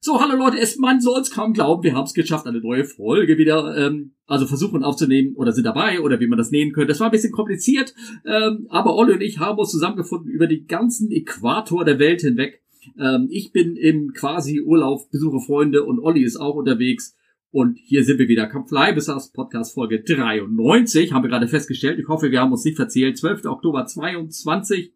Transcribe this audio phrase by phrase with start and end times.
[0.00, 2.84] So, hallo Leute, es, man soll es kaum glauben, wir haben es geschafft, eine neue
[2.84, 6.86] Folge wieder, ähm, also versuchen aufzunehmen oder sind dabei oder wie man das nehmen könnte.
[6.86, 10.66] Das war ein bisschen kompliziert, ähm, aber Olli und ich haben uns zusammengefunden über die
[10.66, 12.62] ganzen Äquator der Welt hinweg.
[12.96, 17.16] Ähm, ich bin im quasi Urlaub, besuche Freunde und Olli ist auch unterwegs.
[17.50, 18.46] Und hier sind wir wieder.
[18.46, 21.98] Kampflei bis das Podcast Folge 93, haben wir gerade festgestellt.
[21.98, 23.18] Ich hoffe, wir haben uns nicht verzählt.
[23.18, 23.46] 12.
[23.46, 24.92] Oktober 22.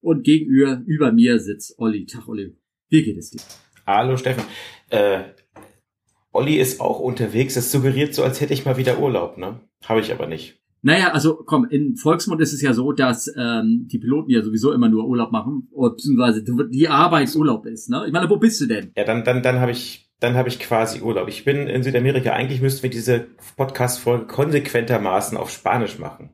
[0.00, 2.06] Und gegenüber über mir sitzt Olli.
[2.06, 2.56] Tag, Olli.
[2.88, 3.40] Wie geht es dir?
[3.96, 4.44] Hallo Steffen.
[4.90, 5.20] Äh,
[6.32, 7.54] Olli ist auch unterwegs.
[7.54, 9.60] Das suggeriert so, als hätte ich mal wieder Urlaub, ne?
[9.84, 10.60] Habe ich aber nicht.
[10.84, 14.72] Naja, also komm, in Volksmund ist es ja so, dass ähm, die Piloten ja sowieso
[14.72, 17.88] immer nur Urlaub machen, beziehungsweise die Arbeitsurlaub ist.
[17.88, 18.02] Ne?
[18.06, 18.90] Ich meine, wo bist du denn?
[18.96, 21.28] Ja, dann, dann, dann habe ich, dann habe ich quasi Urlaub.
[21.28, 22.32] Ich bin in Südamerika.
[22.32, 26.30] Eigentlich müssten wir diese Podcast-Folge konsequentermaßen auf Spanisch machen.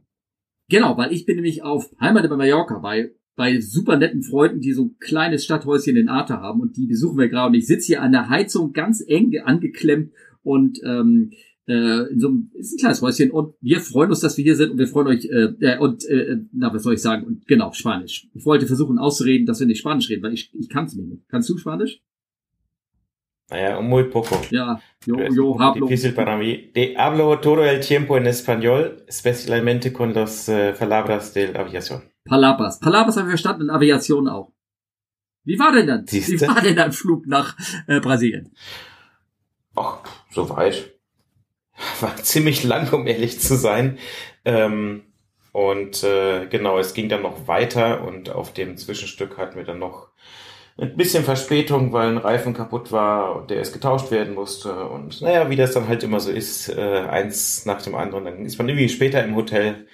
[0.71, 4.73] Genau, weil ich bin nämlich auf Heimat bei Mallorca bei bei super netten Freunden, die
[4.73, 7.87] so ein kleines Stadthäuschen in Arte haben und die besuchen wir gerade und ich sitze
[7.87, 11.30] hier an der Heizung ganz eng angeklemmt und ähm,
[11.68, 14.57] äh, in so einem ist ein kleines Häuschen und wir freuen uns, dass wir hier
[14.57, 17.46] sind und wir freuen euch äh, äh, und äh, na was soll ich sagen und
[17.46, 18.26] genau Spanisch.
[18.35, 21.29] Ich wollte versuchen auszureden, dass wir nicht Spanisch reden, weil ich ich kann es nicht.
[21.29, 22.02] Kannst du Spanisch?
[23.51, 24.35] Naja, muy poco.
[24.51, 25.87] Ja, yo, yo hablo.
[25.87, 26.70] Difícil para mí.
[26.74, 32.02] De, hablo todo el tiempo en español, especialmente con las uh, palabras de la aviación.
[32.29, 32.79] Palabras.
[32.80, 34.52] Palabras habe ich verstanden und Aviation auch.
[35.45, 36.07] Wie war denn dann?
[36.07, 36.32] Siehste?
[36.32, 38.52] Wie war denn dein Flug nach äh, Brasilien?
[39.74, 39.98] Ach,
[40.30, 40.95] soweit.
[42.01, 43.98] War ziemlich lang, um ehrlich zu sein.
[44.45, 45.02] Ähm,
[45.52, 49.79] und äh, genau, es ging dann noch weiter und auf dem Zwischenstück hatten wir dann
[49.79, 50.09] noch
[50.76, 54.85] ein bisschen Verspätung, weil ein Reifen kaputt war und der erst getauscht werden musste.
[54.85, 58.45] Und naja, wie das dann halt immer so ist, äh, eins nach dem anderen, dann
[58.45, 59.88] ist man irgendwie später im Hotel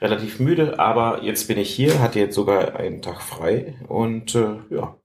[0.00, 4.56] relativ müde, aber jetzt bin ich hier, hatte jetzt sogar einen Tag frei und äh,
[4.70, 4.96] ja,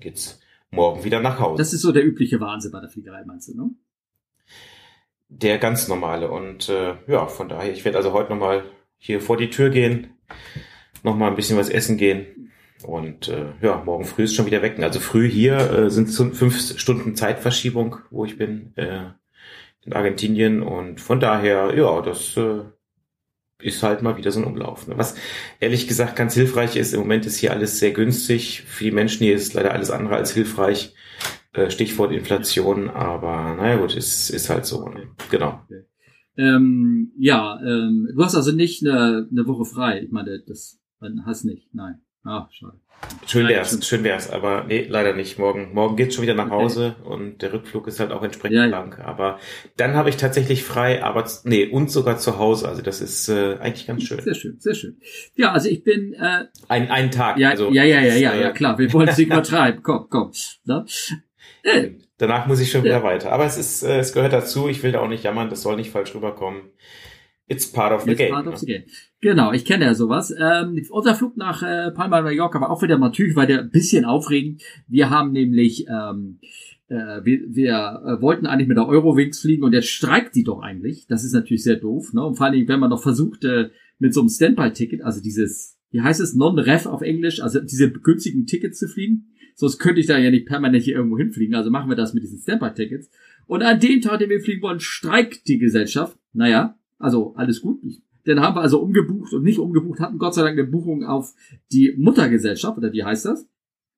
[0.00, 1.58] geht's morgen wieder nach Hause.
[1.58, 3.70] Das ist so der übliche Wahnsinn bei der Fliegerei, meinst du, ne?
[5.30, 8.64] Der ganz normale und äh, ja, von daher, ich werde also heute nochmal
[8.96, 10.14] hier vor die Tür gehen,
[11.02, 12.50] nochmal ein bisschen was essen gehen
[12.84, 14.84] und äh, ja, morgen früh ist schon wieder wecken.
[14.84, 19.10] Also früh hier äh, sind es fünf Stunden Zeitverschiebung, wo ich bin äh,
[19.84, 22.60] in Argentinien und von daher, ja, das äh,
[23.60, 24.86] ist halt mal wieder so ein Umlauf.
[24.86, 24.96] Ne?
[24.96, 25.16] Was
[25.60, 28.62] ehrlich gesagt ganz hilfreich ist, im Moment ist hier alles sehr günstig.
[28.62, 30.94] Für die Menschen hier ist leider alles andere als hilfreich.
[31.52, 34.88] Äh, Stichwort Inflation, aber naja gut, ist, ist halt so.
[34.88, 35.08] Ne?
[35.30, 35.60] Genau.
[36.36, 40.02] Ähm, ja, ähm, du hast also nicht eine, eine Woche frei.
[40.02, 40.78] Ich meine, das
[41.24, 41.74] hast nicht.
[41.74, 42.00] Nein.
[42.22, 42.78] Ach, schade.
[43.26, 45.38] Schön wär's, schön wär's, aber nee, leider nicht.
[45.38, 47.12] Morgen, morgen geht's schon wieder nach Hause okay.
[47.12, 48.98] und der Rückflug ist halt auch entsprechend ja, lang.
[49.00, 49.38] Aber
[49.76, 52.68] dann habe ich tatsächlich frei, aber nee, und sogar zu Hause.
[52.68, 54.20] Also das ist äh, eigentlich ganz schön.
[54.22, 54.98] Sehr schön, sehr schön.
[55.36, 57.38] Ja, also ich bin äh, ein einen Tag.
[57.38, 58.78] Ja, also, ja, ja, ja, ja, ja, klar.
[58.78, 59.82] Wir wollen es nicht übertreiben.
[59.82, 60.32] komm, komm.
[60.64, 60.86] Ne?
[61.62, 63.30] Äh, Danach muss ich schon wieder weiter.
[63.30, 64.68] Aber es ist, äh, es gehört dazu.
[64.68, 65.50] Ich will da auch nicht jammern.
[65.50, 66.62] Das soll nicht falsch rüberkommen.
[67.48, 68.30] It's part of the It's game.
[68.30, 68.84] Part of the game.
[69.20, 70.34] Genau, ich kenne ja sowas.
[70.38, 73.70] Ähm, unser Flug nach äh, Palma de Mallorca war auch wieder natürlich, weil der ein
[73.70, 74.62] bisschen aufregend.
[74.86, 76.40] Wir haben nämlich, ähm,
[76.88, 80.60] äh, wir, wir äh, wollten eigentlich mit der Eurowings fliegen und jetzt streikt die doch
[80.60, 81.06] eigentlich.
[81.08, 82.12] Das ist natürlich sehr doof.
[82.12, 82.24] Ne?
[82.24, 85.78] Und vor allen Dingen, wenn man noch versucht, äh, mit so einem Standby-Ticket, also dieses,
[85.90, 89.32] wie heißt es, Non-Ref auf Englisch, also diese günstigen Tickets zu fliegen.
[89.54, 91.56] Sonst könnte ich da ja nicht permanent hier irgendwo hinfliegen.
[91.56, 93.10] Also machen wir das mit diesen Standby-Tickets.
[93.46, 96.16] Und an dem Tag, den wir fliegen wollen, streikt die Gesellschaft.
[96.32, 97.80] Naja, also alles gut.
[98.26, 101.32] Den haben wir also umgebucht und nicht umgebucht, hatten Gott sei Dank eine Buchung auf
[101.72, 103.48] die Muttergesellschaft, oder wie heißt das?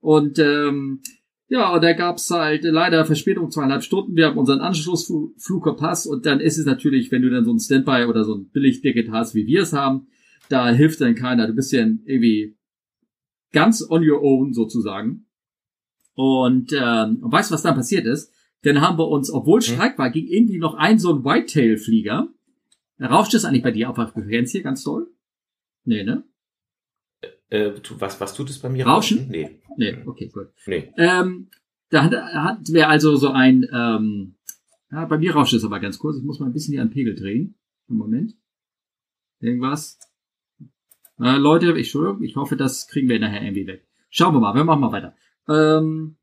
[0.00, 1.00] Und ähm,
[1.49, 4.15] ja, und da gab's halt leider Verspätung zweieinhalb Stunden.
[4.15, 7.59] Wir haben unseren Anschlussflug verpasst und dann ist es natürlich, wenn du dann so ein
[7.59, 10.06] Standby oder so ein Billigticket hast, wie wir es haben,
[10.49, 11.49] da hilft dann keiner.
[11.49, 12.56] Du bist ja irgendwie
[13.53, 15.27] ganz on your own sozusagen.
[16.15, 18.33] Und ähm, weißt du, was dann passiert ist?
[18.62, 19.75] Dann haben wir uns, obwohl hm?
[19.75, 22.28] Streik war, ging irgendwie noch ein so ein Whitetail-Flieger
[23.00, 25.11] Rauscht es eigentlich bei dir auf der Frequenz hier ganz toll?
[25.84, 26.25] Nee, ne?
[27.49, 28.87] Äh, was, was tut es bei mir?
[28.87, 29.28] Rauschen?
[29.28, 29.61] Nee.
[29.77, 30.49] Nee, okay, gut.
[30.66, 30.93] Nee.
[30.97, 31.49] Ähm,
[31.89, 34.36] da hat, hat wir also so ein, ähm,
[34.91, 36.19] ja, bei mir rauscht es aber ganz kurz.
[36.19, 37.57] Ich muss mal ein bisschen hier an Pegel drehen.
[37.89, 38.34] Einen Moment.
[39.41, 39.98] Irgendwas.
[41.19, 43.86] Äh, Leute, ich, ich hoffe, das kriegen wir nachher irgendwie weg.
[44.10, 45.15] Schauen wir mal, wir machen mal weiter.
[45.48, 46.16] Ähm,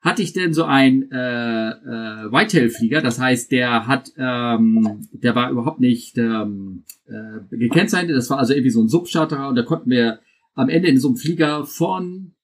[0.00, 5.50] hatte ich denn so ein äh, äh, Whitetail-Flieger, das heißt, der hat, ähm, der war
[5.50, 9.90] überhaupt nicht ähm, äh, gekennzeichnet, das war also irgendwie so ein Subcharterer und da konnten
[9.90, 10.20] wir
[10.54, 12.34] am Ende in so einem Flieger von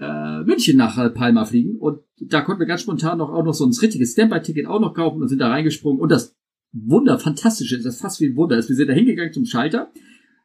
[0.00, 1.76] äh, München nach Palma fliegen.
[1.76, 4.94] Und da konnten wir ganz spontan noch auch noch so ein richtiges Standby-Ticket auch noch
[4.94, 6.00] kaufen und sind da reingesprungen.
[6.00, 6.36] Und das
[6.72, 9.90] Wunder, fantastische ist, das fast wie ein Wunder ist, wir sind da hingegangen zum Schalter,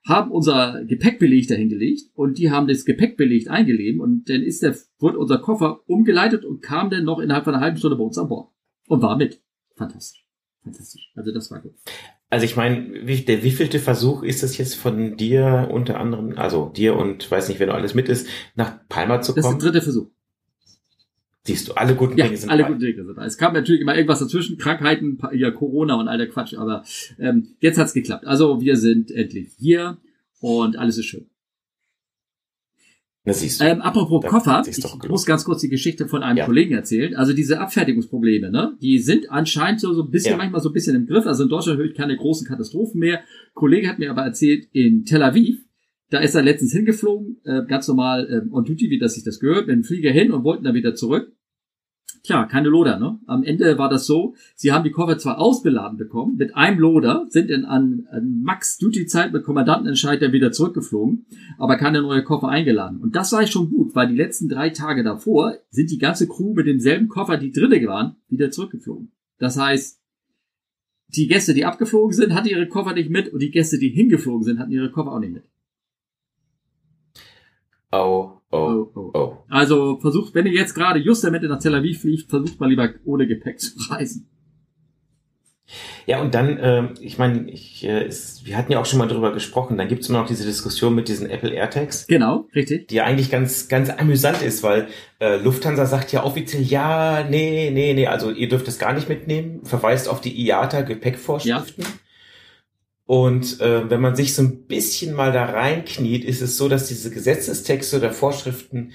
[0.06, 5.18] haben unser Gepäckbeleg dahingelegt und die haben das Gepäckbeleg eingelebt und dann ist der, wurde
[5.18, 8.30] unser Koffer umgeleitet und kam dann noch innerhalb von einer halben Stunde bei uns an
[8.30, 8.52] Bord
[8.88, 9.42] und war mit.
[9.76, 10.26] Fantastisch.
[10.64, 11.12] Fantastisch.
[11.16, 11.74] Also das war gut.
[12.30, 16.70] Also ich meine, wie, der wievielte Versuch ist es jetzt von dir unter anderem, also
[16.70, 19.44] dir und weiß nicht, wer noch alles mit ist, nach Palma zu kommen?
[19.44, 20.08] Das ist der dritte Versuch.
[21.46, 23.24] Siehst du, alle guten ja, Dinge sind alle guten Dinge sind da.
[23.24, 26.84] Es kam natürlich immer irgendwas dazwischen, Krankheiten, ja Corona und all der Quatsch, aber
[27.20, 28.26] ähm, jetzt hat's geklappt.
[28.26, 29.98] Also wir sind endlich hier
[30.40, 31.28] und alles ist schön.
[33.26, 33.66] Das siehst du.
[33.66, 36.46] Ähm, apropos da Koffer, ich muss ganz kurz die Geschichte von einem ja.
[36.46, 37.16] Kollegen erzählen.
[37.16, 40.38] Also diese Abfertigungsprobleme, ne, die sind anscheinend so, so ein bisschen, ja.
[40.38, 41.26] manchmal so ein bisschen im Griff.
[41.26, 43.22] Also in Deutschland höre ich keine großen Katastrophen mehr.
[43.54, 45.65] Kollege hat mir aber erzählt, in Tel Aviv,
[46.10, 49.40] da ist er letztens hingeflogen, äh, ganz normal äh, on duty, wie das sich das
[49.40, 51.32] gehört, mit dem Flieger hin und wollten dann wieder zurück.
[52.24, 53.20] Tja, keine Loder, ne?
[53.28, 57.28] Am Ende war das so, sie haben die Koffer zwar ausgeladen bekommen, mit einem Loader,
[57.30, 61.28] sind in an, an Max-Duty-Zeit mit Kommandantenentscheid dann wieder zurückgeflogen,
[61.60, 63.00] aber keine neue Koffer eingeladen.
[63.00, 66.56] Und das war schon gut, weil die letzten drei Tage davor sind die ganze Crew
[66.56, 69.12] mit demselben Koffer, die dritte waren, wieder zurückgeflogen.
[69.38, 70.00] Das heißt,
[71.10, 74.44] die Gäste, die abgeflogen sind, hatten ihre Koffer nicht mit und die Gäste, die hingeflogen
[74.44, 75.44] sind, hatten ihre Koffer auch nicht mit.
[78.04, 79.38] Oh, Oh, oh, oh.
[79.50, 82.70] Also versucht, wenn ihr jetzt gerade just der Mitte nach Tel Aviv fliegt, versucht mal
[82.70, 84.30] lieber ohne Gepäck zu reisen.
[86.06, 89.08] Ja, und dann, äh, ich meine, ich, äh, ist, wir hatten ja auch schon mal
[89.08, 92.06] drüber gesprochen, dann gibt's immer noch diese Diskussion mit diesen Apple AirTags.
[92.06, 92.88] Genau, richtig.
[92.90, 94.88] Die ja eigentlich ganz, ganz amüsant ist, weil
[95.20, 99.10] äh, Lufthansa sagt ja offiziell, ja, nee, nee, nee, also ihr dürft es gar nicht
[99.10, 101.84] mitnehmen, verweist auf die IATA-Gepäckvorschriften.
[101.84, 101.90] Ja.
[103.06, 106.88] Und äh, wenn man sich so ein bisschen mal da reinkniet, ist es so, dass
[106.88, 108.94] diese Gesetzestexte oder Vorschriften,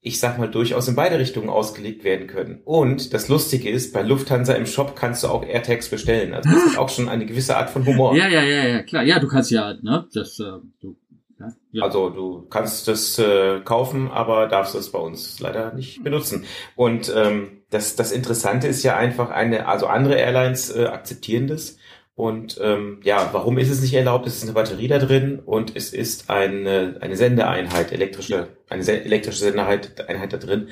[0.00, 2.62] ich sag mal, durchaus in beide Richtungen ausgelegt werden können.
[2.64, 6.32] Und das Lustige ist, bei Lufthansa im Shop kannst du auch AirTags bestellen.
[6.32, 8.16] Also das ist auch schon eine gewisse Art von Humor.
[8.16, 9.02] Ja, ja, ja, ja, klar.
[9.02, 10.44] Ja, du kannst ja, ne, das, äh,
[10.80, 10.96] du,
[11.38, 11.82] ja, ja.
[11.82, 16.44] Also du kannst das äh, kaufen, aber darfst es bei uns leider nicht benutzen.
[16.74, 21.76] Und ähm, das, das Interessante ist ja einfach eine, also andere Airlines äh, akzeptieren das
[22.20, 24.26] und ähm, ja, warum ist es nicht erlaubt?
[24.26, 29.38] Es ist eine Batterie da drin und es ist eine, eine Sendeeinheit, elektrische, eine elektrische
[29.38, 30.68] Sendeeinheit Einheit da drin.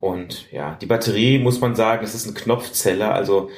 [0.00, 3.48] Und ja, die Batterie muss man sagen, das ist eine Knopfzelle, also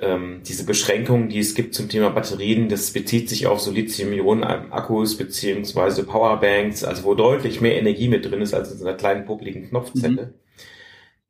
[0.00, 5.16] ähm, diese Beschränkungen, die es gibt zum Thema Batterien, das bezieht sich auf so Lithium-Ionen-Akkus
[5.16, 9.24] beziehungsweise Powerbanks, also wo deutlich mehr Energie mit drin ist als in so einer kleinen
[9.24, 10.22] publiken Knopfzelle.
[10.26, 10.47] Mhm.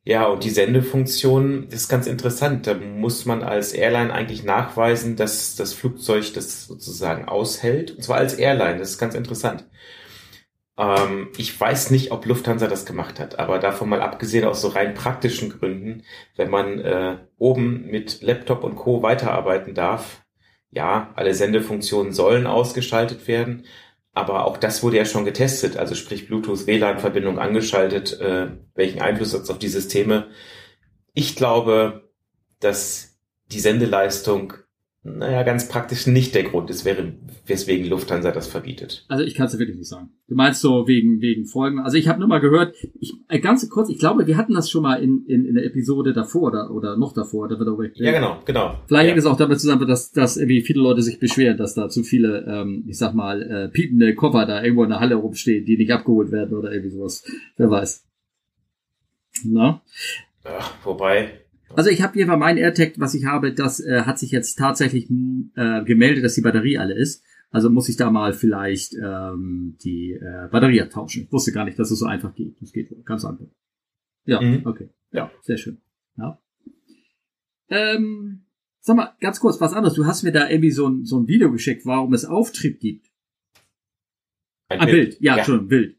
[0.09, 2.67] Ja, und die Sendefunktion ist ganz interessant.
[2.67, 7.91] Da muss man als Airline eigentlich nachweisen, dass das Flugzeug das sozusagen aushält.
[7.91, 8.79] Und zwar als Airline.
[8.79, 9.67] Das ist ganz interessant.
[10.79, 14.69] Ähm, ich weiß nicht, ob Lufthansa das gemacht hat, aber davon mal abgesehen aus so
[14.69, 16.05] rein praktischen Gründen,
[16.37, 19.03] wenn man äh, oben mit Laptop und Co.
[19.03, 20.25] weiterarbeiten darf,
[20.71, 23.67] ja, alle Sendefunktionen sollen ausgeschaltet werden.
[24.19, 29.43] Aber auch das wurde ja schon getestet, also sprich Bluetooth-WLAN-Verbindung angeschaltet, äh, welchen Einfluss hat
[29.43, 30.31] es auf die Systeme.
[31.15, 32.11] Ich glaube,
[32.59, 33.21] dass
[33.53, 34.55] die Sendeleistung
[35.17, 37.13] naja, ganz praktisch nicht der Grund ist, wäre,
[37.47, 39.05] weswegen Lufthansa das verbietet.
[39.09, 40.11] Also ich kann es wirklich nicht sagen.
[40.29, 41.79] Du meinst so wegen, wegen Folgen.
[41.79, 44.71] Also ich habe nur mal gehört, ich, äh, ganz kurz, ich glaube, wir hatten das
[44.71, 47.49] schon mal in, in, in der Episode davor oder, oder noch davor.
[47.49, 48.79] Da wird darüber ja, genau, genau.
[48.87, 49.09] Vielleicht ja.
[49.09, 52.03] hängt es auch damit zusammen, dass, dass irgendwie viele Leute sich beschweren, dass da zu
[52.03, 55.77] viele, ähm, ich sag mal, äh, piepende Koffer da irgendwo in der Halle rumstehen, die
[55.77, 57.25] nicht abgeholt werden oder irgendwie sowas.
[57.57, 58.05] Wer weiß.
[59.45, 59.83] Na?
[60.45, 61.41] Ja, wobei,
[61.75, 64.57] also ich habe hier bei meinem AirTag, was ich habe, das äh, hat sich jetzt
[64.57, 65.11] tatsächlich
[65.57, 67.25] äh, gemeldet, dass die Batterie alle ist.
[67.51, 71.25] Also muss ich da mal vielleicht ähm, die äh, Batterie tauschen.
[71.25, 72.61] Ich wusste gar nicht, dass es so einfach geht.
[72.61, 73.47] Das geht ganz einfach.
[74.25, 74.67] Ja, mhm.
[74.67, 74.91] okay.
[75.13, 75.81] Ja, sehr schön.
[76.17, 76.39] Ja.
[77.71, 78.45] Ähm,
[78.81, 79.95] sag mal, ganz kurz, was anderes.
[79.95, 83.11] Du hast mir da irgendwie so ein, so ein Video geschickt, warum es Auftrieb gibt.
[84.69, 85.11] Ein, ein Bild.
[85.11, 85.21] Bild.
[85.23, 85.98] Ja, ja, schon, Bild.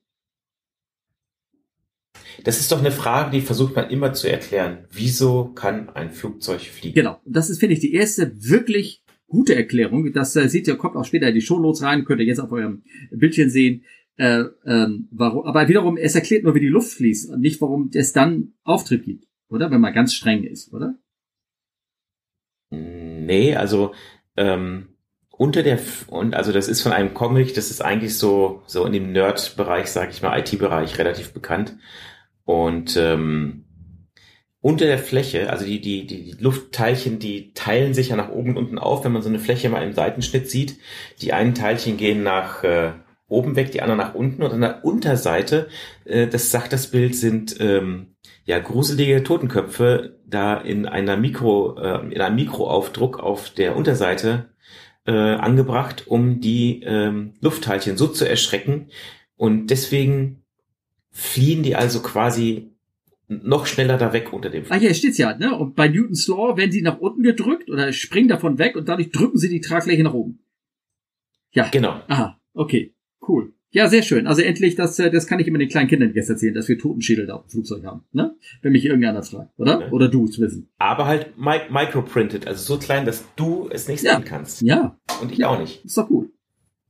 [2.44, 4.86] Das ist doch eine Frage, die versucht man immer zu erklären.
[4.92, 6.96] Wieso kann ein Flugzeug fliegen?
[6.96, 7.20] Genau.
[7.26, 10.12] Das ist, finde ich, die erste wirklich gute Erklärung.
[10.12, 12.52] Das äh, seht ihr, kommt auch später in die Shownotes rein, könnt ihr jetzt auf
[12.52, 13.84] eurem Bildchen sehen.
[14.18, 17.90] Äh, ähm, warum, aber wiederum, es erklärt nur, wie die Luft fließt und nicht, warum
[17.94, 19.72] es dann Auftrieb gibt, oder?
[19.72, 20.96] Wenn man ganz streng ist, oder?
[22.70, 23.94] Nee, also
[24.36, 24.90] ähm,
[25.30, 28.92] unter der und also das ist von einem Comic, das ist eigentlich so so in
[28.92, 31.78] dem Nerd-Bereich, sage ich mal, IT-Bereich relativ bekannt.
[32.50, 33.66] Und ähm,
[34.60, 38.58] unter der Fläche, also die, die, die, Luftteilchen, die teilen sich ja nach oben und
[38.58, 40.80] unten auf, wenn man so eine Fläche mal im Seitenschnitt sieht.
[41.22, 42.94] Die einen Teilchen gehen nach äh,
[43.28, 45.68] oben weg, die anderen nach unten und an der Unterseite,
[46.06, 48.16] äh, das sagt das Bild, sind ähm,
[48.46, 54.50] ja gruselige Totenköpfe da in einer Mikro, äh, in einem Mikroaufdruck auf der Unterseite
[55.06, 58.88] äh, angebracht, um die ähm, Luftteilchen so zu erschrecken.
[59.36, 60.40] Und deswegen
[61.20, 62.70] fliehen die also quasi
[63.28, 64.64] noch schneller da weg unter dem.
[64.70, 65.56] Ah, hier steht's ja, ne?
[65.56, 69.12] Und bei Newtons Law werden sie nach unten gedrückt oder springen davon weg und dadurch
[69.12, 70.40] drücken sie die Tragfläche nach oben.
[71.52, 71.68] Ja.
[71.70, 72.02] Genau.
[72.08, 72.94] Aha, okay,
[73.28, 73.54] cool.
[73.72, 74.26] Ja, sehr schön.
[74.26, 76.80] Also endlich, das, äh, das kann ich immer den kleinen Kindern jetzt erzählen, dass wir
[76.80, 78.36] Totenschädel da auf dem Flugzeug haben, ne?
[78.64, 79.82] Wenn mich irgendeiner fragt, oder?
[79.82, 79.92] Ja.
[79.92, 80.70] Oder du zu wissen.
[80.80, 84.16] Aber halt mi microprinted, also so klein, dass du es nicht ja.
[84.16, 84.62] sehen kannst.
[84.62, 84.98] Ja.
[85.22, 85.50] Und ich ja.
[85.50, 85.86] auch nicht.
[85.86, 86.32] Ist doch gut.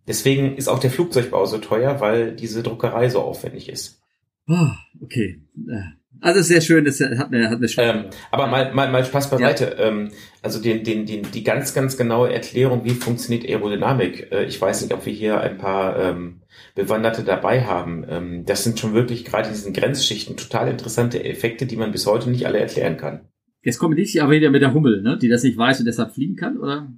[0.08, 4.00] Deswegen ist auch der Flugzeugbau so teuer, weil diese Druckerei so aufwendig ist.
[4.50, 5.42] Oh, okay.
[5.70, 9.06] Äh, also sehr schön, das hat mir, hat mir Spaß ähm, Aber mal, mal, mal
[9.06, 9.76] Spaß beiseite.
[9.78, 9.86] Ja.
[9.86, 10.10] Ähm,
[10.42, 14.32] also den, den, den, die ganz, ganz genaue Erklärung, wie funktioniert Aerodynamik.
[14.32, 16.42] Äh, ich weiß nicht, ob wir hier ein paar ähm,
[16.76, 18.06] Bewanderte dabei haben.
[18.10, 22.06] Ähm, das sind schon wirklich gerade in diesen Grenzschichten total interessante Effekte, die man bis
[22.06, 23.22] heute nicht alle erklären kann.
[23.62, 25.18] Jetzt kommt nicht aber wieder mit der Hummel, ne?
[25.18, 26.92] die das nicht weiß und deshalb fliegen kann, oder?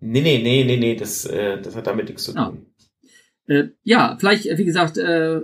[0.00, 2.46] Nee, nee, nee, nee, nee, das, äh, das hat damit nichts zu ah.
[2.46, 2.66] tun.
[2.66, 2.75] Ah.
[3.48, 5.40] Äh, ja, vielleicht, wie gesagt, äh,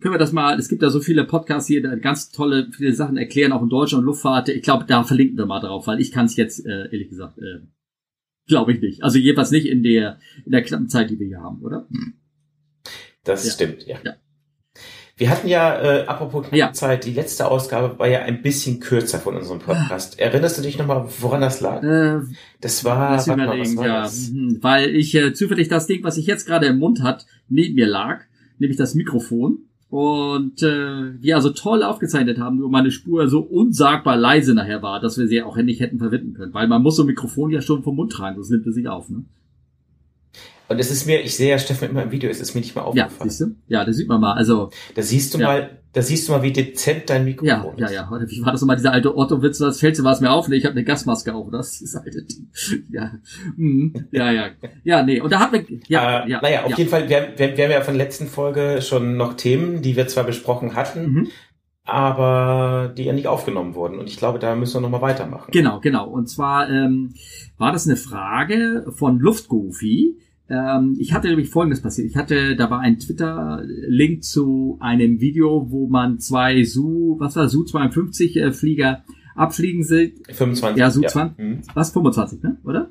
[0.00, 2.92] können wir das mal, es gibt da so viele Podcasts hier, die ganz tolle, viele
[2.92, 4.48] Sachen erklären, auch in Deutschland und Luftfahrt.
[4.48, 7.38] Ich glaube, da verlinken wir mal drauf, weil ich kann es jetzt, äh, ehrlich gesagt,
[7.38, 7.60] äh,
[8.46, 9.04] glaube ich nicht.
[9.04, 11.88] Also jedenfalls nicht in der, in der knappen Zeit, die wir hier haben, oder?
[13.24, 13.52] Das ja.
[13.52, 13.98] stimmt, ja.
[14.04, 14.16] ja.
[15.18, 16.74] Wir hatten ja, äh, apropos ja.
[16.74, 20.18] Zeit, die letzte Ausgabe war ja ein bisschen kürzer von unserem Podcast.
[20.18, 21.82] Erinnerst du dich nochmal, woran das lag?
[21.82, 22.20] Äh,
[22.60, 24.30] das war, warte mal, was war ja, das?
[24.30, 27.76] Mhm, weil ich äh, zufällig das Ding, was ich jetzt gerade im Mund hat, neben
[27.76, 28.24] mir lag,
[28.58, 34.18] nämlich das Mikrofon und äh, wir also toll aufgezeichnet haben, nur meine Spur so unsagbar
[34.18, 36.52] leise nachher war, dass wir sie auch nicht hätten verwitten können.
[36.52, 38.86] Weil man muss so ein Mikrofon ja schon vom Mund tragen, das nimmt er sich
[38.86, 39.08] auf.
[39.08, 39.24] Ne?
[40.68, 42.74] Und es ist mir, ich sehe ja Steffen immer im Video, es ist mir nicht
[42.74, 43.12] mal aufgefallen.
[43.18, 43.56] Ja, siehst du?
[43.68, 44.32] Ja, das sieht man mal.
[44.34, 45.46] Also, da siehst du ja.
[45.46, 47.92] mal, da siehst du mal, wie dezent dein Mikrofon ja, ist.
[47.92, 48.28] Ja, ja, ja.
[48.28, 50.64] Wie war das nochmal, dieser alte Otto-Witz, das fällt war es mir auf, nee, ich
[50.64, 52.48] habe eine Gasmaske auf, das ist alte Ding.
[52.90, 53.12] Ja.
[53.56, 54.08] Mhm.
[54.10, 54.48] ja, ja.
[54.84, 56.40] Ja, nee, und da hat wir, ja, äh, ja.
[56.40, 56.76] Naja, auf ja.
[56.76, 59.96] jeden Fall, wir, wir, wir haben ja von der letzten Folge schon noch Themen, die
[59.96, 61.28] wir zwar besprochen hatten, mhm
[61.86, 64.00] aber die ja nicht aufgenommen wurden.
[64.00, 65.52] Und ich glaube, da müssen wir nochmal weitermachen.
[65.52, 66.08] Genau, genau.
[66.08, 67.14] Und zwar ähm,
[67.58, 72.08] war das eine Frage von Luftgoofy, ähm, ich hatte nämlich Folgendes passiert.
[72.08, 77.48] Ich hatte, da war ein Twitter-Link zu einem Video, wo man zwei Su, was war
[77.48, 79.02] Su 52 äh, Flieger
[79.34, 80.26] abfliegen sieht.
[80.32, 80.78] 25.
[80.78, 81.08] Ja, Su ja.
[81.08, 81.38] 20.
[81.38, 81.60] Mhm.
[81.74, 81.90] Was?
[81.92, 82.58] 25, ne?
[82.64, 82.90] Oder?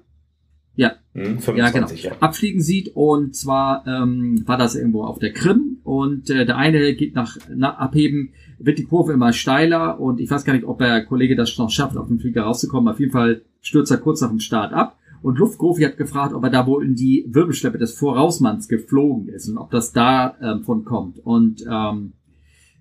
[0.75, 0.95] Ja.
[1.13, 1.87] Mhm, 25, ja, genau.
[1.91, 2.11] Ja.
[2.19, 6.93] Abfliegen sieht und zwar ähm, war das irgendwo auf der Krim und äh, der eine
[6.95, 10.79] geht nach, nach Abheben, wird die Kurve immer steiler und ich weiß gar nicht, ob
[10.79, 12.91] der Kollege das noch schafft, auf den Flieger rauszukommen.
[12.91, 16.43] Auf jeden Fall stürzt er kurz nach dem Start ab und Luftprofi hat gefragt, ob
[16.43, 20.63] er da wohl in die Wirbelschleppe des Vorausmanns geflogen ist und ob das da ähm,
[20.63, 21.17] von kommt.
[21.17, 22.13] Und ähm,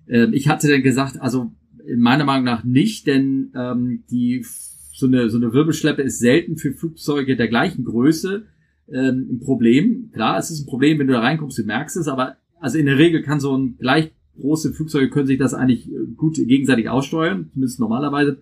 [0.05, 1.51] äh, ich hatte dann gesagt, also
[1.97, 4.45] meiner Meinung nach nicht, denn ähm, die
[4.93, 8.43] so eine, so eine Wirbelschleppe ist selten für Flugzeuge der gleichen Größe
[8.89, 10.11] ähm, ein Problem.
[10.13, 12.85] Klar, es ist ein Problem, wenn du da reinkommst, du merkst es, aber also in
[12.85, 16.89] der Regel kann so ein gleich große Flugzeuge können sich das eigentlich äh, gut gegenseitig
[16.89, 18.37] aussteuern, zumindest normalerweise.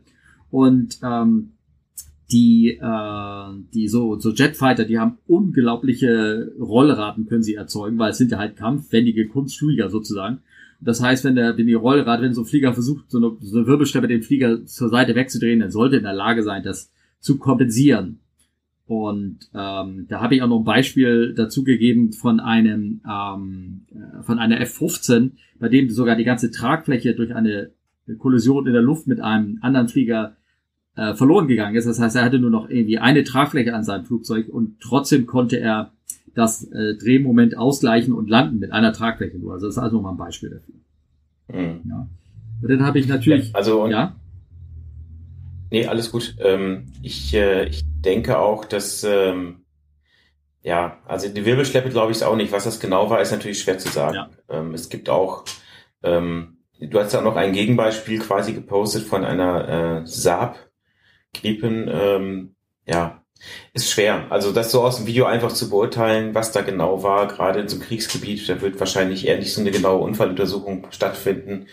[0.52, 1.53] Und ähm,
[2.34, 8.18] die, äh, die so, so Jetfighter, die haben unglaubliche Rollraten können sie erzeugen, weil es
[8.18, 10.40] sind ja halt kampfwendige Kunstflieger sozusagen.
[10.82, 13.58] Das heißt, wenn der, wenn die Rollrad, wenn so ein Flieger versucht, so eine, so
[13.58, 17.38] eine Wirbelstäbe den Flieger zur Seite wegzudrehen, dann sollte in der Lage sein, das zu
[17.38, 18.20] kompensieren.
[18.86, 24.24] Und ähm, da habe ich auch noch ein Beispiel dazu gegeben von einem ähm, äh,
[24.24, 27.72] von einer F-15, bei dem sogar die ganze Tragfläche durch eine
[28.18, 30.36] Kollision in der Luft mit einem anderen Flieger
[30.96, 31.86] äh, verloren gegangen ist.
[31.86, 35.60] Das heißt, er hatte nur noch irgendwie eine Tragfläche an seinem Flugzeug und trotzdem konnte
[35.60, 35.92] er
[36.36, 39.54] das äh, Drehmoment ausgleichen und landen mit einer Tragfläche nur.
[39.54, 41.62] Also das ist also mal ein Beispiel dafür.
[41.62, 41.82] Mhm.
[41.90, 42.08] Ja.
[42.62, 43.50] Und dann habe ich natürlich.
[43.50, 44.16] Ja, also ja.
[45.70, 46.36] Nee, alles gut.
[46.40, 49.58] Ähm, ich, äh, ich denke auch, dass ähm,
[50.62, 52.52] ja, also die Wirbelschleppe glaube ich es auch nicht.
[52.52, 54.16] Was das genau war, ist natürlich schwer zu sagen.
[54.16, 54.30] Ja.
[54.50, 55.46] Ähm, es gibt auch
[56.04, 56.54] ähm,
[56.90, 60.58] Du hast ja auch noch ein Gegenbeispiel quasi gepostet von einer äh, Saab
[61.34, 63.24] Kniepen, ähm, ja,
[63.74, 64.32] ist schwer.
[64.32, 67.68] Also das so aus dem Video einfach zu beurteilen, was da genau war, gerade in
[67.68, 71.68] so einem Kriegsgebiet, da wird wahrscheinlich eher nicht so eine genaue Unfalluntersuchung stattfinden.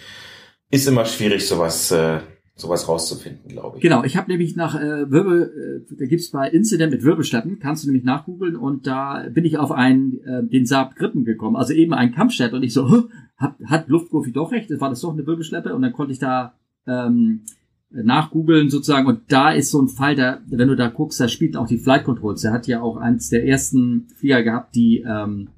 [0.71, 2.21] Ist immer schwierig, sowas, äh,
[2.55, 3.83] sowas rauszufinden, glaube ich.
[3.83, 7.85] Genau, ich habe nämlich nach äh, Wirbel, äh, da gibt's bei Incident mit Wirbelstätten, kannst
[7.85, 11.73] du nämlich nachgoogeln und da bin ich auf einen, äh, den Saab Grippen gekommen, also
[11.73, 15.27] eben ein Kampfstadt und ich so, hat, hat Luftprofi doch recht, war das doch eine
[15.27, 16.55] Wirbelschleppe und dann konnte ich da
[16.87, 17.43] ähm,
[17.91, 21.57] nachgoogeln sozusagen und da ist so ein Fall, da, wenn du da guckst, da spielt
[21.57, 22.43] auch die Flight Controls.
[22.43, 25.49] Der hat ja auch eins der ersten Flieger gehabt, die ähm,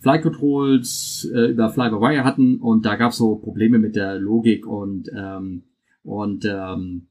[0.00, 4.66] Flight Controls äh, über Fly-by-Wire hatten und da gab es so Probleme mit der Logik
[4.66, 5.64] und ähm,
[6.02, 7.08] und ähm,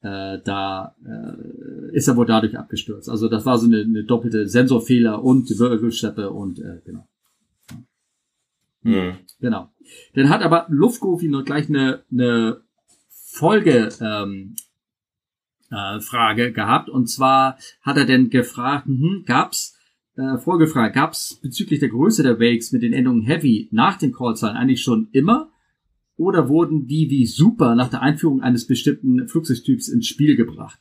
[0.00, 3.08] äh, da äh, ist er wohl dadurch abgestürzt.
[3.10, 7.08] Also das war so eine, eine doppelte Sensorfehler und Wirbelschleppe und äh, genau.
[8.82, 9.14] Mhm.
[9.40, 9.68] Genau.
[10.14, 12.60] Dann hat aber Luftgofi noch gleich eine, eine
[13.38, 14.56] Folge ähm,
[15.70, 16.90] äh, Frage gehabt.
[16.90, 19.76] Und zwar hat er denn gefragt, hm, gab's
[20.16, 24.56] äh, Folgefrage, gab's bezüglich der Größe der Wakes mit den Endungen Heavy nach den Callzahlen
[24.56, 25.50] eigentlich schon immer?
[26.16, 30.80] Oder wurden die wie Super nach der Einführung eines bestimmten Flugzeugtyps ins Spiel gebracht?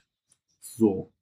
[0.60, 1.14] So,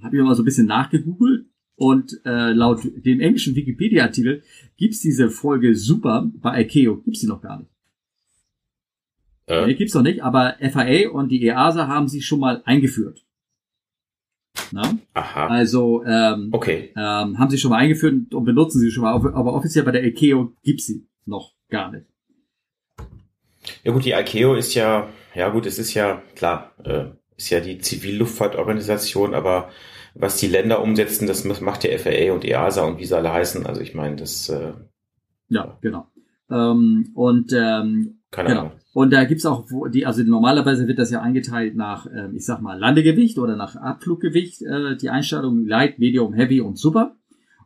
[0.00, 1.46] habe ich mal so ein bisschen nachgegoogelt.
[1.74, 4.42] Und äh, laut dem englischen Wikipedia-Artikel
[4.76, 7.70] gibt's diese Folge Super bei ICAO, gibt's die noch gar nicht.
[9.48, 9.66] Äh?
[9.66, 13.24] Nee, gibt's noch nicht, aber FAA und die EASA haben sie schon mal eingeführt.
[14.72, 14.98] Na?
[15.14, 15.46] Aha.
[15.46, 16.92] Also ähm, okay.
[16.96, 20.04] ähm, haben sie schon mal eingeführt und benutzen sie schon mal, aber offiziell bei der
[20.04, 22.06] ICAO gibt's sie noch gar nicht.
[23.84, 27.60] Ja gut, die ICAO ist ja, ja gut, es ist ja klar, äh, ist ja
[27.60, 29.70] die Zivilluftfahrtorganisation, aber
[30.14, 33.64] was die Länder umsetzen, das macht ja FAA und EASA und wie sie alle heißen.
[33.66, 34.72] Also ich meine, das äh,
[35.48, 36.06] ja genau.
[36.50, 38.60] Ähm, und ähm, keine genau.
[38.60, 38.72] Ahnung.
[38.92, 42.60] Und da gibt's auch, die, also normalerweise wird das ja eingeteilt nach, ähm, ich sag
[42.60, 47.16] mal, Landegewicht oder nach Abfluggewicht, äh, die Einstellung Light, Medium, Heavy und Super.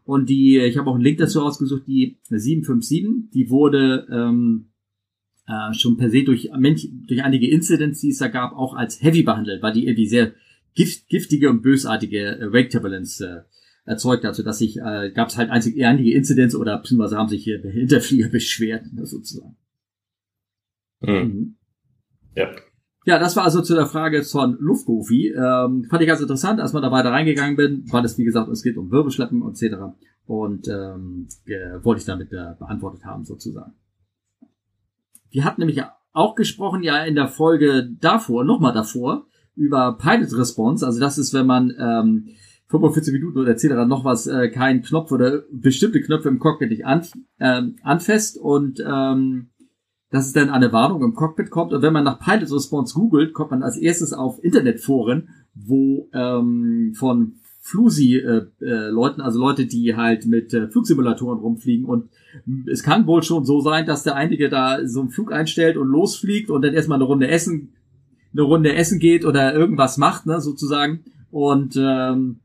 [0.04, 4.72] Und die, ich habe auch einen Link dazu ausgesucht, die 757, die wurde ähm,
[5.46, 9.22] äh, schon per se durch, durch einige Incidents, die es da gab, auch als Heavy
[9.22, 10.32] behandelt, weil die irgendwie sehr
[10.74, 13.42] gift, giftige und bösartige äh, Wake Turbulence äh,
[13.84, 17.44] erzeugt hat, sodass sich, äh, gab es halt einzig einige Incidents oder beziehungsweise haben sich
[17.44, 19.56] hier Hinterflieger beschwert, ne, sozusagen.
[21.02, 21.12] Mhm.
[21.12, 21.56] mhm.
[22.34, 22.48] Ja.
[23.04, 25.34] Ja, das war also zu der Frage von Luftgofi.
[25.36, 28.48] Ähm, fand ich ganz interessant, als man da weiter reingegangen bin, weil es, wie gesagt,
[28.48, 29.96] es geht um Wirbelschleppen etc.
[30.24, 33.72] Und ähm, äh, wollte ich damit äh, beantwortet haben, sozusagen.
[35.30, 35.82] Wir hatten nämlich
[36.12, 40.86] auch gesprochen, ja, in der Folge davor, nochmal davor, über Pilot Response.
[40.86, 42.28] Also das ist, wenn man ähm,
[42.68, 43.86] 45 Minuten oder etc.
[43.86, 47.04] noch was, äh, keinen Knopf oder bestimmte Knöpfe im Cockpit nicht an,
[47.38, 49.50] ähm, anfasst und ähm,
[50.12, 51.72] dass es dann eine Warnung im Cockpit kommt.
[51.72, 56.92] Und wenn man nach Pilot Response googelt, kommt man als erstes auf Internetforen, wo ähm,
[56.94, 61.86] von Flusi-Leuten, äh, äh, also Leute, die halt mit äh, Flugsimulatoren rumfliegen.
[61.86, 62.10] Und
[62.70, 65.88] es kann wohl schon so sein, dass der einige da so einen Flug einstellt und
[65.88, 67.72] losfliegt und dann erstmal eine Runde essen,
[68.32, 71.04] eine Runde essen geht oder irgendwas macht, ne, sozusagen.
[71.30, 72.40] Und ähm,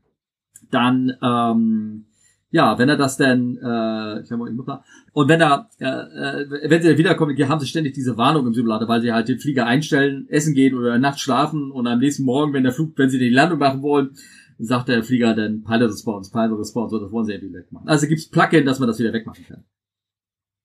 [0.70, 2.06] dann ähm,
[2.50, 4.82] ja, wenn er das denn, äh, ich habe mal
[5.12, 8.88] und wenn er, äh, äh, wenn sie wiederkommen, haben sie ständig diese Warnung im Simulator,
[8.88, 12.54] weil sie halt den Flieger einstellen, essen gehen oder nachts schlafen und am nächsten Morgen,
[12.54, 14.16] wenn der Flug, wenn sie die Landung machen wollen,
[14.58, 17.88] sagt der Flieger dann Pilot Response, Pilot Response, und das wollen sie irgendwie wegmachen.
[17.88, 19.64] Also gibt's Plugin, dass man das wieder wegmachen kann.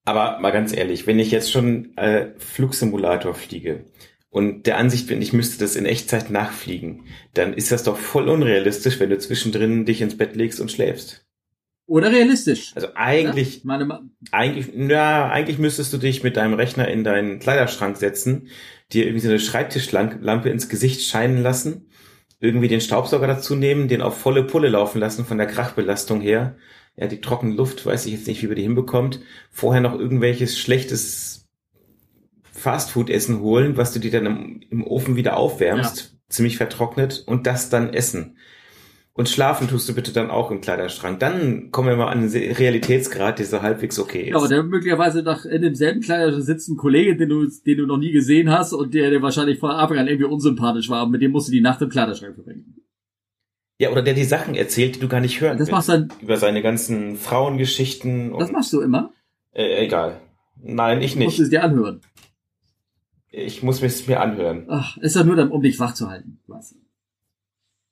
[0.05, 3.85] Aber mal ganz ehrlich, wenn ich jetzt schon äh, Flugsimulator fliege
[4.29, 8.29] und der Ansicht bin, ich müsste das in Echtzeit nachfliegen, dann ist das doch voll
[8.29, 11.25] unrealistisch, wenn du zwischendrin dich ins Bett legst und schläfst.
[11.85, 12.71] Oder realistisch.
[12.75, 13.63] Also eigentlich?
[13.65, 18.47] Meine, eigentlich, ja, eigentlich müsstest du dich mit deinem Rechner in deinen Kleiderschrank setzen,
[18.93, 21.89] dir irgendwie so eine Schreibtischlampe ins Gesicht scheinen lassen,
[22.39, 26.55] irgendwie den Staubsauger dazu nehmen, den auf volle Pulle laufen lassen von der Krachbelastung her.
[26.95, 29.19] Ja, die trockene Luft, weiß ich jetzt nicht, wie man die hinbekommt.
[29.51, 31.49] Vorher noch irgendwelches schlechtes
[32.51, 36.19] Fastfood-Essen holen, was du dir dann im, im Ofen wieder aufwärmst, ja.
[36.29, 38.37] ziemlich vertrocknet, und das dann essen.
[39.15, 41.19] Und schlafen tust du bitte dann auch im Kleiderschrank.
[41.19, 44.30] Dann kommen wir mal an einen Realitätsgrad, der so halbwegs okay ist.
[44.30, 47.86] Ja, aber der möglicherweise nach in demselben Kleiderschrank sitzt ein Kollege, den du, den du
[47.86, 51.21] noch nie gesehen hast und der, der wahrscheinlich von Anfang an irgendwie unsympathisch war, mit
[51.21, 52.76] dem musst du die Nacht im Kleiderschrank verbringen.
[53.78, 56.13] Ja, oder der die Sachen erzählt, die du gar nicht hören Das machst du dann.
[56.19, 58.34] Über seine ganzen Frauengeschichten.
[58.39, 59.12] das machst du immer?
[59.52, 60.21] Äh, egal.
[60.60, 61.26] Nein, ich nicht.
[61.26, 62.02] Musst du es dir anhören?
[63.30, 64.65] Ich muss es mir anhören.
[64.69, 66.39] Ach, ist ja nur, um dich wach zu halten.
[66.47, 66.76] Was?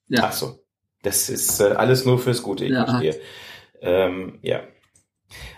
[0.08, 0.22] Ja.
[0.24, 0.61] Ach so.
[1.02, 2.86] Das ist äh, alles nur fürs Gute, ich ja.
[2.86, 3.20] verstehe.
[3.82, 4.62] Ähm, ja.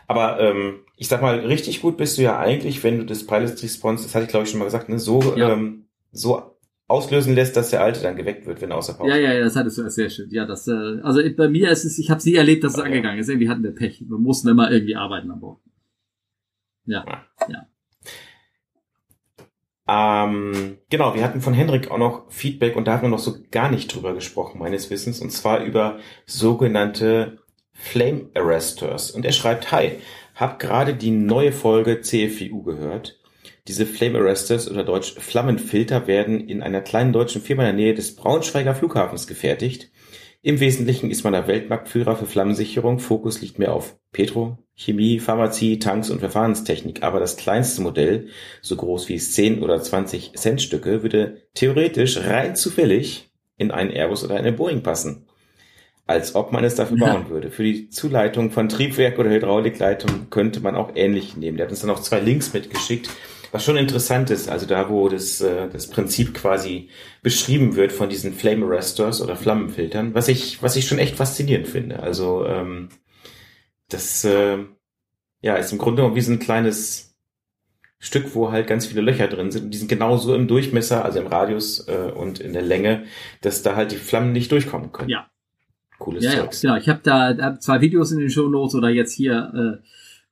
[0.08, 3.62] Aber ähm, ich sag mal, richtig gut bist du ja eigentlich, wenn du das Pilot
[3.64, 5.52] Response, das hatte ich glaube ich schon mal gesagt, ne, so, ja.
[5.52, 6.54] ähm, so
[6.88, 9.44] auslösen lässt, dass der Alte dann geweckt wird, wenn er außer Pause Ja, ja, ja,
[9.44, 10.30] das hattest du sehr schön.
[10.30, 12.80] Ja, das, äh, also bei mir ist es, ich habe es nie erlebt, dass es
[12.80, 13.30] angegangen ist.
[13.30, 14.02] Irgendwie hatten wir Pech.
[14.08, 15.60] Wir mussten immer irgendwie arbeiten an Bord.
[16.86, 17.48] Ja, ja.
[17.50, 17.68] ja.
[19.88, 23.36] Ähm, genau, wir hatten von Henrik auch noch Feedback und da haben wir noch so
[23.52, 27.40] gar nicht drüber gesprochen, meines Wissens, und zwar über sogenannte
[27.74, 29.12] Flame Arresters.
[29.12, 29.94] Und er schreibt, hi,
[30.36, 33.20] hab gerade die neue Folge CFVU gehört.
[33.68, 37.94] Diese Flame Arresters oder deutsch Flammenfilter werden in einer kleinen deutschen Firma in der Nähe
[37.94, 39.92] des Braunschweiger Flughafens gefertigt.
[40.42, 43.00] Im Wesentlichen ist man der Weltmarktführer für Flammensicherung.
[43.00, 48.28] Fokus liegt mehr auf Petro, Chemie, Pharmazie, Tanks und Verfahrenstechnik, aber das kleinste Modell,
[48.62, 54.24] so groß wie 10 oder 20 Cent Stücke, würde theoretisch rein zufällig in einen Airbus
[54.24, 55.28] oder eine Boeing passen.
[56.06, 57.14] Als ob man es dafür ja.
[57.14, 57.50] bauen würde.
[57.50, 61.56] Für die Zuleitung von Triebwerk oder Hydraulikleitung könnte man auch ähnlich nehmen.
[61.56, 63.10] Der hat uns dann auch zwei Links mitgeschickt,
[63.54, 64.50] was schon interessant ist.
[64.50, 66.90] Also da, wo das, äh, das Prinzip quasi
[67.22, 71.68] beschrieben wird von diesen Flame Arrestors oder Flammenfiltern, was ich, was ich schon echt faszinierend
[71.68, 72.02] finde.
[72.02, 72.90] Also ähm,
[73.94, 74.60] das äh,
[75.42, 77.16] ja, ist im Grunde genommen wie so ein kleines
[78.00, 79.66] Stück, wo halt ganz viele Löcher drin sind.
[79.66, 83.06] Und die sind genauso im Durchmesser, also im Radius äh, und in der Länge,
[83.42, 85.10] dass da halt die Flammen nicht durchkommen können.
[85.10, 85.28] Ja.
[86.00, 86.62] Cooles ja, Zeugs.
[86.62, 86.82] Ja, genau.
[86.82, 89.82] Ich habe da, da zwei Videos in den Show Notes oder jetzt hier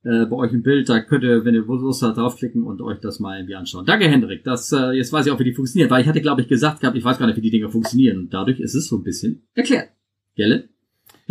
[0.04, 0.90] äh, äh, bei euch im Bild.
[0.90, 3.86] Da könnt ihr, wenn ihr Lust habt, draufklicken und euch das mal irgendwie anschauen.
[3.86, 4.44] Danke, Hendrik.
[4.44, 5.90] Das, äh, jetzt weiß ich auch, wie die funktionieren.
[5.90, 8.18] Weil ich hatte, glaube ich, gesagt gehabt, ich weiß gar nicht, wie die Dinger funktionieren.
[8.18, 9.90] Und dadurch ist es so ein bisschen erklärt.
[10.36, 10.70] Gelle?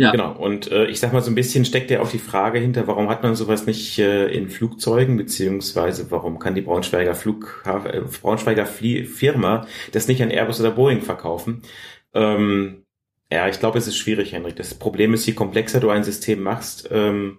[0.01, 0.09] Ja.
[0.09, 0.31] Genau.
[0.31, 3.07] Und äh, ich sag mal, so ein bisschen steckt ja auch die Frage hinter, warum
[3.07, 8.65] hat man sowas nicht äh, in Flugzeugen, beziehungsweise warum kann die Braunschweiger Flughafen, äh, Braunschweiger
[8.65, 11.61] Flie Firma das nicht an Airbus oder Boeing verkaufen?
[12.15, 12.83] Ähm,
[13.31, 14.55] ja, ich glaube, es ist schwierig, Henrik.
[14.55, 17.37] Das Problem ist, je komplexer du ein System machst, ähm,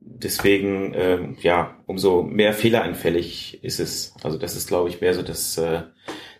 [0.00, 4.14] deswegen, ähm, ja, umso mehr fehleranfällig ist es.
[4.24, 5.82] Also das ist, glaube ich, mehr so das, äh,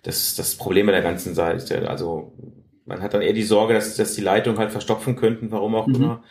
[0.02, 1.88] das, das Problem der ganzen Seite.
[1.88, 2.32] Also
[2.86, 5.86] man hat dann eher die Sorge, dass, dass die Leitungen halt verstopfen könnten, warum auch
[5.86, 5.94] mhm.
[5.94, 6.24] immer.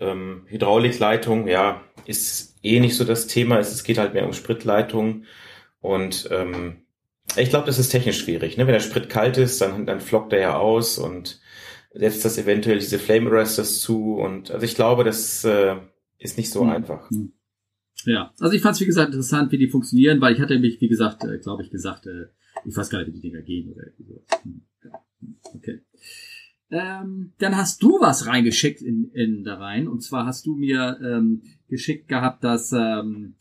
[0.00, 3.58] Ähm, Hydraulikleitung, ja, ist eh nicht so das Thema.
[3.58, 5.26] Es geht halt mehr um Spritleitungen.
[5.80, 6.82] Und ähm,
[7.36, 8.56] ich glaube, das ist technisch schwierig.
[8.56, 8.66] Ne?
[8.66, 11.40] Wenn der Sprit kalt ist, dann, dann flockt er ja aus und
[11.94, 14.14] setzt das eventuell diese Flame Arresters zu.
[14.14, 15.76] Und also ich glaube, das äh,
[16.18, 16.70] ist nicht so mhm.
[16.70, 17.10] einfach.
[17.10, 17.32] Mhm.
[18.04, 20.80] Ja, also ich fand es wie gesagt interessant, wie die funktionieren, weil ich hatte mich,
[20.80, 22.26] wie gesagt, äh, glaube ich, gesagt, äh,
[22.64, 24.24] ich weiß gar nicht, wie die Dinger gehen oder so.
[24.42, 24.62] Hm.
[25.54, 25.80] Okay.
[26.70, 29.88] Ähm, dann hast du was reingeschickt in, in da rein.
[29.88, 33.34] Und zwar hast du mir ähm, geschickt gehabt, dass ähm,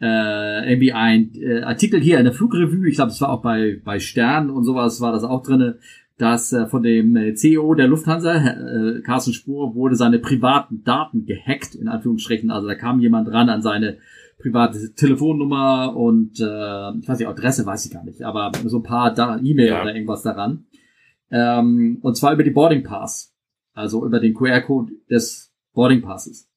[0.00, 3.80] äh, irgendwie ein äh, Artikel hier in der Flugrevue, ich glaube, es war auch bei,
[3.84, 5.78] bei Stern und sowas, war das auch drinne,
[6.18, 11.24] dass äh, von dem äh, CEO der Lufthansa, äh, Carsten Spur, wurde seine privaten Daten
[11.24, 12.50] gehackt, in Anführungsstrichen.
[12.50, 13.98] Also da kam jemand ran an seine
[14.40, 18.82] private Telefonnummer und äh, ich weiß nicht, Adresse weiß ich gar nicht, aber so ein
[18.82, 19.82] paar E-Mail ja.
[19.82, 20.64] oder irgendwas daran.
[21.32, 23.34] Ähm, und zwar über die Boarding Pass.
[23.74, 26.48] Also über den QR-Code des Boarding Passes.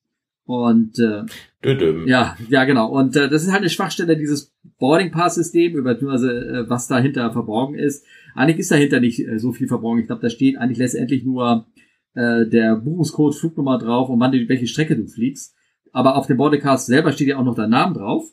[0.46, 1.24] Und äh,
[1.64, 2.08] Dödüm.
[2.08, 2.92] ja, ja genau.
[2.92, 6.88] Und äh, das ist halt eine Schwachstelle dieses Boarding Pass System, über also, äh, was
[6.88, 8.06] dahinter verborgen ist.
[8.36, 10.02] Eigentlich ist dahinter nicht äh, so viel verborgen.
[10.02, 11.66] Ich glaube, da steht eigentlich letztendlich nur
[12.14, 15.56] äh, der Buchungscode, Flugnummer drauf und wann du, welche Strecke du fliegst.
[15.92, 18.26] Aber auf dem Boarding Pass selber steht ja auch noch dein Name drauf.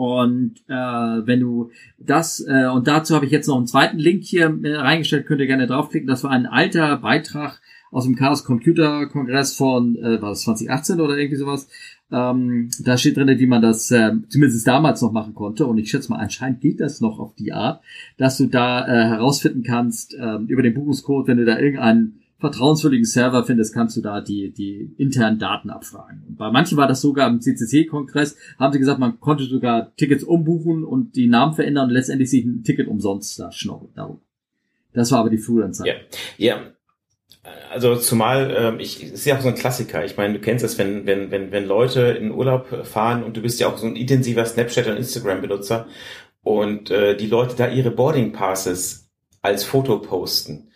[0.00, 4.24] Und äh, wenn du das, äh, und dazu habe ich jetzt noch einen zweiten Link
[4.24, 6.08] hier äh, reingestellt, könnt ihr gerne draufklicken.
[6.08, 7.60] Das war ein alter Beitrag
[7.90, 11.68] aus dem Chaos Computer Kongress von, äh, war das 2018 oder irgendwie sowas.
[12.10, 15.66] Ähm, da steht drin, wie man das äh, zumindest damals noch machen konnte.
[15.66, 17.82] Und ich schätze mal, anscheinend geht das noch auf die Art,
[18.16, 23.04] dass du da äh, herausfinden kannst äh, über den Buchungscode, wenn du da irgendeinen vertrauenswürdigen
[23.04, 26.24] Server findest, kannst du da die, die internen Daten abfragen.
[26.26, 30.24] Und bei manchen war das sogar im CCC-Kongress, haben sie gesagt, man konnte sogar Tickets
[30.24, 33.88] umbuchen und die Namen verändern und letztendlich sich ein Ticket umsonst da schnorren.
[34.92, 35.86] Das war aber die Freelancer.
[35.86, 35.94] Ja,
[36.38, 36.60] ja.
[37.70, 40.04] Also zumal ähm, ich ist ja auch so ein Klassiker.
[40.04, 43.40] Ich meine, du kennst es, wenn wenn wenn wenn Leute in Urlaub fahren und du
[43.40, 45.86] bist ja auch so ein intensiver Snapchat und Instagram Benutzer
[46.42, 50.69] und äh, die Leute da ihre Boarding Passes als Foto posten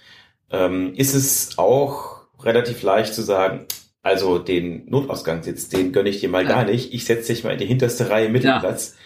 [0.50, 3.66] ähm, ist es auch relativ leicht zu sagen,
[4.02, 6.92] also den Notausgangssitz, den gönne ich dir mal gar nicht.
[6.92, 8.96] Ich setze dich mal in die hinterste Reihe Mittelplatz.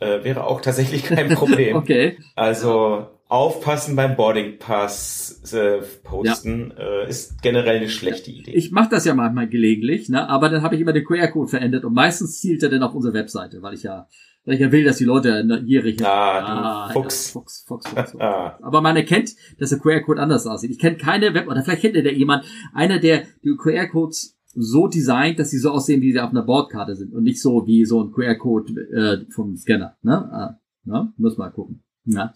[0.00, 0.08] Ja.
[0.08, 1.76] Äh, wäre auch tatsächlich kein Problem.
[1.76, 2.18] okay.
[2.34, 7.02] Also aufpassen beim Boarding Pass äh, posten ja.
[7.04, 8.50] äh, ist generell eine schlechte Idee.
[8.50, 10.28] Ich mache das ja manchmal gelegentlich, ne?
[10.28, 13.14] aber dann habe ich immer den QR-Code verändert und meistens zielt er dann auf unsere
[13.14, 14.08] Webseite, weil ich ja
[14.44, 17.28] weil ich ja will, dass die Leute gierig Ah, ah Fuchs.
[17.28, 18.20] Ja, Fuchs, Fuchs, Fuchs, Fuchs.
[18.20, 20.70] Aber man erkennt, dass der QR-Code anders aussieht.
[20.70, 24.88] Ich kenne keine Web, oder vielleicht kennt ihr da jemand, einer, der die QR-Codes so
[24.88, 27.84] designt, dass sie so aussehen, wie sie auf einer Bordkarte sind und nicht so wie
[27.84, 29.96] so ein QR-Code äh, vom Scanner.
[30.02, 30.12] Ne?
[30.12, 31.12] Ah, ne?
[31.16, 31.82] Muss mal gucken.
[32.04, 32.32] Ja.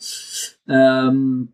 [0.68, 1.53] Ähm,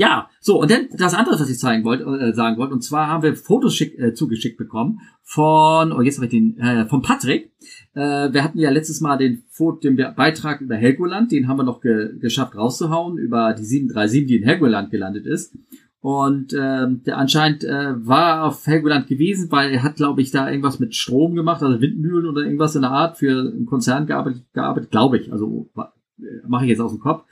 [0.00, 3.08] ja, so, und dann das andere, was ich zeigen wollte, äh, sagen wollte, und zwar
[3.08, 7.02] haben wir Fotos schick, äh, zugeschickt bekommen von, oh, jetzt habe ich den, äh, von
[7.02, 7.52] Patrick.
[7.92, 9.44] Äh, wir hatten ja letztes Mal den,
[9.84, 14.36] den Beitrag über Helgoland, den haben wir noch ge geschafft rauszuhauen, über die 737, die
[14.36, 15.54] in Helgoland gelandet ist.
[16.00, 20.48] Und äh, der anscheinend äh, war auf Helgoland gewesen, weil er hat, glaube ich, da
[20.48, 24.44] irgendwas mit Strom gemacht, also Windmühlen oder irgendwas in der Art für einen Konzern gearbeitet,
[24.54, 25.30] gearbeitet glaube ich.
[25.30, 27.26] Also äh, mache ich jetzt aus dem Kopf.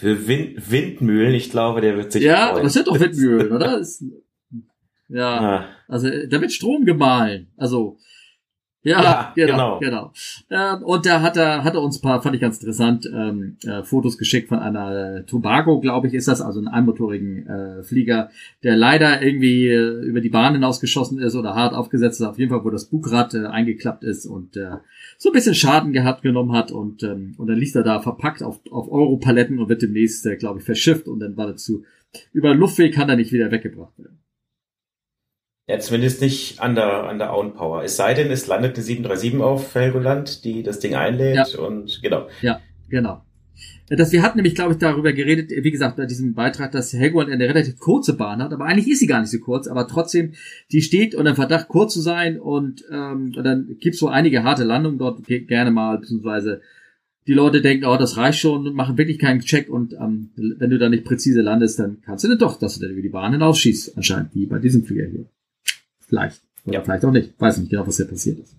[0.00, 2.64] Für Wind Windmühlen, ich glaube, der wird sich Ja, freuen.
[2.64, 3.78] das sind doch Windmühlen, oder?
[3.78, 4.04] Ist,
[5.08, 5.68] ja, ah.
[5.88, 7.48] also da wird Strom gemahlen.
[7.56, 7.98] Also,
[8.88, 10.12] Ja, ja genau, genau.
[10.50, 10.74] genau.
[10.74, 13.82] Ähm, und da hat er, hat er uns paar, fand ich ganz interessant, ähm, äh,
[13.82, 18.30] Fotos geschickt von einer Tobago, glaube ich, ist das, also einen einmotorigen äh, Flieger,
[18.62, 22.50] der leider irgendwie äh, über die Bahn hinausgeschossen ist oder hart aufgesetzt ist, auf jeden
[22.50, 24.76] Fall, wo das Bugrad äh, eingeklappt ist und äh,
[25.18, 28.42] so ein bisschen Schaden gehabt genommen hat und, ähm, und dann liegt er da verpackt
[28.42, 31.84] auf, auf Europaletten und wird demnächst, äh, glaube ich, verschifft und dann war dazu,
[32.32, 34.18] über Luftweg kann er nicht wieder weggebracht werden.
[35.68, 37.84] Ja, zumindest nicht an der, an der Auenpower.
[37.84, 41.58] Es sei denn, es landet eine 737 auf Helgoland, die das Ding einlädt ja.
[41.60, 42.26] und genau.
[42.40, 43.20] Ja, genau.
[43.90, 47.32] Das, wir hatten nämlich, glaube ich, darüber geredet, wie gesagt, bei diesem Beitrag, dass Helgoland
[47.32, 50.32] eine relativ kurze Bahn hat, aber eigentlich ist sie gar nicht so kurz, aber trotzdem,
[50.72, 54.64] die steht unter Verdacht, kurz zu sein und, ähm, und dann gibt's so einige harte
[54.64, 56.62] Landungen dort gerne mal, beziehungsweise
[57.26, 60.70] die Leute denken, oh, das reicht schon und machen wirklich keinen Check und ähm, wenn
[60.70, 63.10] du da nicht präzise landest, dann kannst du dann doch, dass du dann über die
[63.10, 65.26] Bahn hinausschießt, anscheinend, wie bei diesem Flieger hier.
[66.08, 66.42] Vielleicht.
[66.64, 66.82] Oder ja.
[66.82, 67.40] vielleicht auch nicht.
[67.40, 68.56] Weiß nicht genau, was hier passiert ist.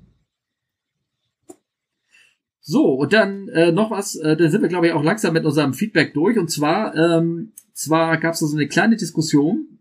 [2.62, 5.43] So, und dann äh, noch was, äh, da sind wir, glaube ich, auch langsam mit
[5.43, 6.38] unserem Feedback durch.
[6.38, 9.79] Und zwar, ähm, zwar gab es so eine kleine Diskussion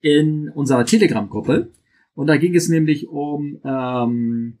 [0.00, 1.70] in unserer Telegram-Gruppe.
[2.14, 4.58] Und da ging es nämlich um ähm,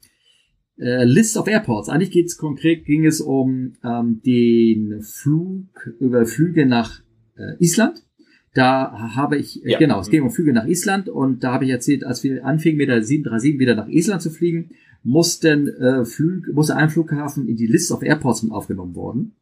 [0.78, 1.88] äh, List of Airports.
[1.88, 7.00] Eigentlich geht es konkret, ging es um ähm, den Flug über Flüge nach
[7.36, 8.02] äh, Island.
[8.54, 9.78] Da habe ich, äh, ja.
[9.78, 12.78] genau, es ging um Flüge nach Island und da habe ich erzählt, als wir anfingen
[12.78, 14.70] mit der 737 wieder nach Island zu fliegen,
[15.02, 19.32] mussten äh, Flüg, musste ein Flughafen in die List of Airports mit aufgenommen worden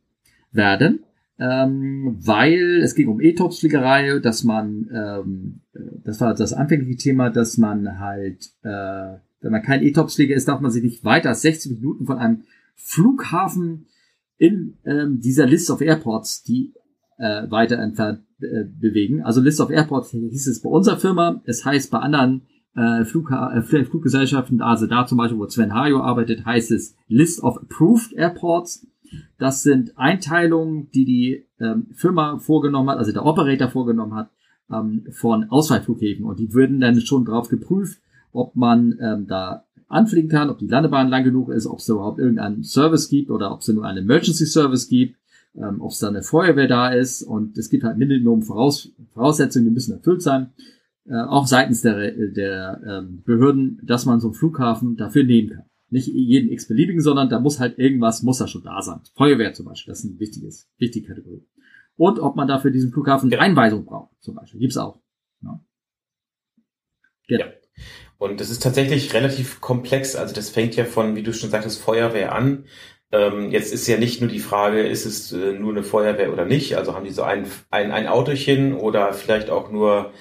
[0.52, 1.00] werden,
[1.38, 7.30] ähm, weil es ging um E-Tops-Fliegerei, dass man, ähm, äh, das war das anfängliche Thema,
[7.30, 11.42] dass man halt, äh, wenn man kein E-Tops-Flieger ist, darf man sich nicht weiter als
[11.42, 12.42] 60 Minuten von einem
[12.76, 13.86] Flughafen
[14.38, 16.72] in ähm, dieser List of Airports, die
[17.20, 19.22] äh, weiter entfernt äh, bewegen.
[19.22, 21.42] Also List of Airports hieß es bei unserer Firma.
[21.44, 22.42] Es heißt bei anderen
[22.74, 27.42] äh, Flugha äh, Fluggesellschaften, also da zum Beispiel, wo Sven Hajo arbeitet, heißt es List
[27.42, 28.86] of Approved Airports.
[29.38, 34.30] Das sind Einteilungen, die die ähm, Firma vorgenommen hat, also der Operator vorgenommen hat,
[34.72, 36.24] ähm, von Auswahlflughäfen.
[36.24, 38.00] Und die würden dann schon drauf geprüft,
[38.32, 42.20] ob man ähm, da anfliegen kann, ob die Landebahn lang genug ist, ob es überhaupt
[42.20, 45.16] irgendeinen Service gibt oder ob es nur einen Emergency Service gibt
[45.56, 49.66] ähm, ob es da eine Feuerwehr da ist und es gibt halt Minimum Voraus Voraussetzungen,
[49.66, 50.52] die müssen erfüllt sein,
[51.06, 55.64] äh, auch seitens der, der ähm, Behörden, dass man so einen Flughafen dafür nehmen kann.
[55.88, 59.00] Nicht jeden x-beliebigen, sondern da muss halt irgendwas, muss da schon da sein.
[59.16, 61.44] Feuerwehr zum Beispiel, das ist ein wichtiges, wichtige Kategorie.
[61.96, 63.40] Und ob man dafür diesen Flughafen ja.
[63.40, 65.00] Einweisung braucht, zum Beispiel, gibt's auch.
[65.42, 65.60] Ja.
[67.26, 67.44] Genau.
[67.44, 67.52] Ja.
[68.18, 70.14] Und das ist tatsächlich relativ komplex.
[70.14, 72.66] Also das fängt ja von, wie du schon sagtest, Feuerwehr an.
[73.12, 76.44] Ähm, jetzt ist ja nicht nur die Frage, ist es äh, nur eine Feuerwehr oder
[76.44, 76.76] nicht?
[76.76, 80.12] Also haben die so ein, ein, ein Autochen oder vielleicht auch nur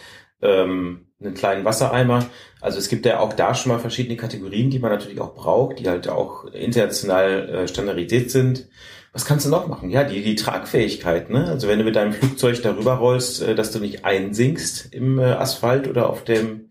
[0.41, 2.25] ähm, einen kleinen Wassereimer.
[2.61, 5.79] Also es gibt ja auch da schon mal verschiedene Kategorien, die man natürlich auch braucht,
[5.79, 8.67] die halt auch international äh, standardisiert sind.
[9.13, 9.89] Was kannst du noch machen?
[9.89, 11.47] Ja, die, die Tragfähigkeit, ne?
[11.47, 15.25] Also wenn du mit deinem Flugzeug darüber rollst, äh, dass du nicht einsinkst im äh,
[15.25, 16.65] Asphalt oder auf dem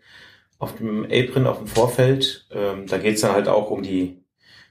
[0.60, 4.17] auf dem Apron, auf dem Vorfeld, ähm, da geht's dann halt auch um die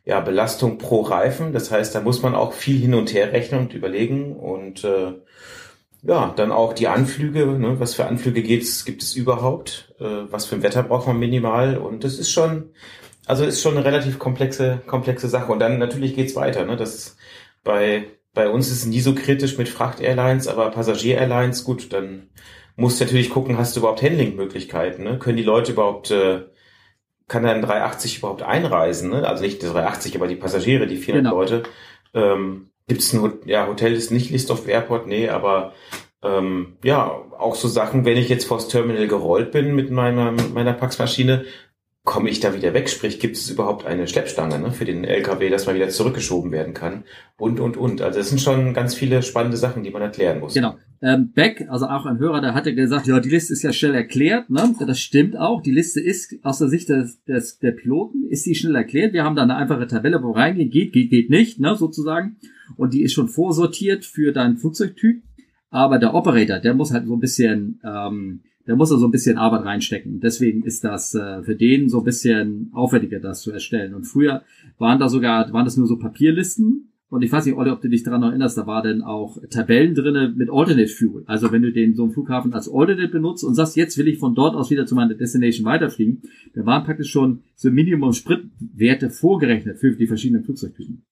[0.08, 1.52] ja, Belastung pro Reifen.
[1.52, 4.38] Das heißt, da muss man auch viel hin und her rechnen und überlegen.
[4.38, 5.12] Und äh,
[6.02, 10.46] ja, dann auch die Anflüge, ne, was für Anflüge geht's, gibt es überhaupt, äh, was
[10.46, 11.78] für ein Wetter braucht man minimal?
[11.78, 12.70] Und das ist schon,
[13.26, 15.52] also ist schon eine relativ komplexe, komplexe Sache.
[15.52, 17.18] Und dann natürlich geht's weiter, ne, das
[17.66, 22.30] bei, bei uns ist es nie so kritisch mit Fracht-Airlines, aber Passagier-Airlines, gut, dann
[22.78, 26.44] musst du natürlich gucken, hast du überhaupt Handling-Möglichkeiten, ne, können die Leute überhaupt äh,
[27.28, 29.10] kann dann 380 überhaupt einreisen?
[29.10, 29.28] Ne?
[29.28, 31.42] Also nicht 380, aber die Passagiere, die 400 genau.
[31.42, 31.64] Leute.
[32.14, 35.74] Ähm, Gibt es ein ja, Hotel ist nicht List of Airport, nee, aber
[36.24, 40.54] ähm, ja, auch so Sachen, wenn ich jetzt vors Terminal gerollt bin mit meiner, mit
[40.54, 41.44] meiner Paxmaschine,
[42.08, 42.90] komme ich da wieder weg?
[42.90, 46.74] Sprich, gibt es überhaupt eine Schleppstange ne, für den LKW, dass man wieder zurückgeschoben werden
[46.74, 47.04] kann?
[47.38, 48.02] Und, und, und.
[48.02, 50.54] Also es sind schon ganz viele spannende Sachen, die man erklären muss.
[50.54, 50.78] Genau.
[51.02, 53.94] Ähm, Beck, also auch ein Hörer, der hatte gesagt, ja, die Liste ist ja schnell
[53.94, 54.50] erklärt.
[54.50, 54.74] Ne?
[54.88, 55.62] Das stimmt auch.
[55.62, 59.12] Die Liste ist aus der Sicht des, des, der Piloten, ist die schnell erklärt.
[59.12, 62.38] Wir haben da eine einfache Tabelle, wo reingehen, geht, geht, geht nicht, ne, sozusagen.
[62.78, 65.24] Und die ist schon vorsortiert für deinen Flugzeugtyp.
[65.70, 67.82] Aber der Operator, der muss halt so ein bisschen...
[67.84, 70.20] Ähm, der muss da so ein bisschen Arbeit reinstecken.
[70.20, 73.94] Deswegen ist das äh, für den so ein bisschen aufwendiger, das zu erstellen.
[73.94, 74.44] Und früher
[74.78, 76.92] waren da sogar, waren das nur so Papierlisten.
[77.10, 79.96] Und ich weiß nicht, Olli, ob du dich daran erinnerst, da war dann auch Tabellen
[79.96, 81.24] drinne mit Alternate Fuel.
[81.26, 84.20] Also wenn du den so einen Flughafen als Alternate benutzt und sagst, jetzt will ich
[84.20, 86.22] von dort aus wieder zu meiner Destination weiterfliegen,
[86.54, 91.06] da waren praktisch schon so Minimum Spritwerte vorgerechnet für die verschiedenen Flugzeugtypen.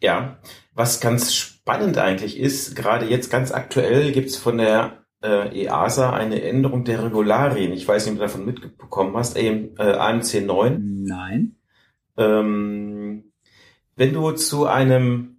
[0.00, 0.38] Ja,
[0.74, 6.42] was ganz spannend eigentlich ist, gerade jetzt ganz aktuell gibt's von der äh, EASA eine
[6.42, 7.72] Änderung der Regularien.
[7.72, 9.36] Ich weiß nicht, ob du davon mitbekommen hast.
[9.36, 11.04] AM, äh, AMC 9.
[11.04, 11.56] Nein.
[12.16, 13.32] Ähm,
[13.96, 15.38] wenn du zu einem,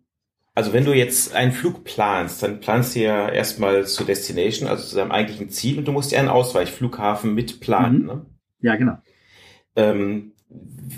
[0.54, 4.88] also wenn du jetzt einen Flug planst, dann planst du ja erstmal zur Destination, also
[4.88, 8.02] zu deinem eigentlichen Ziel, und du musst ja einen Ausweichflughafen mitplanen.
[8.02, 8.06] Mhm.
[8.06, 8.26] Ne?
[8.62, 8.98] Ja, genau.
[9.76, 10.34] Ähm,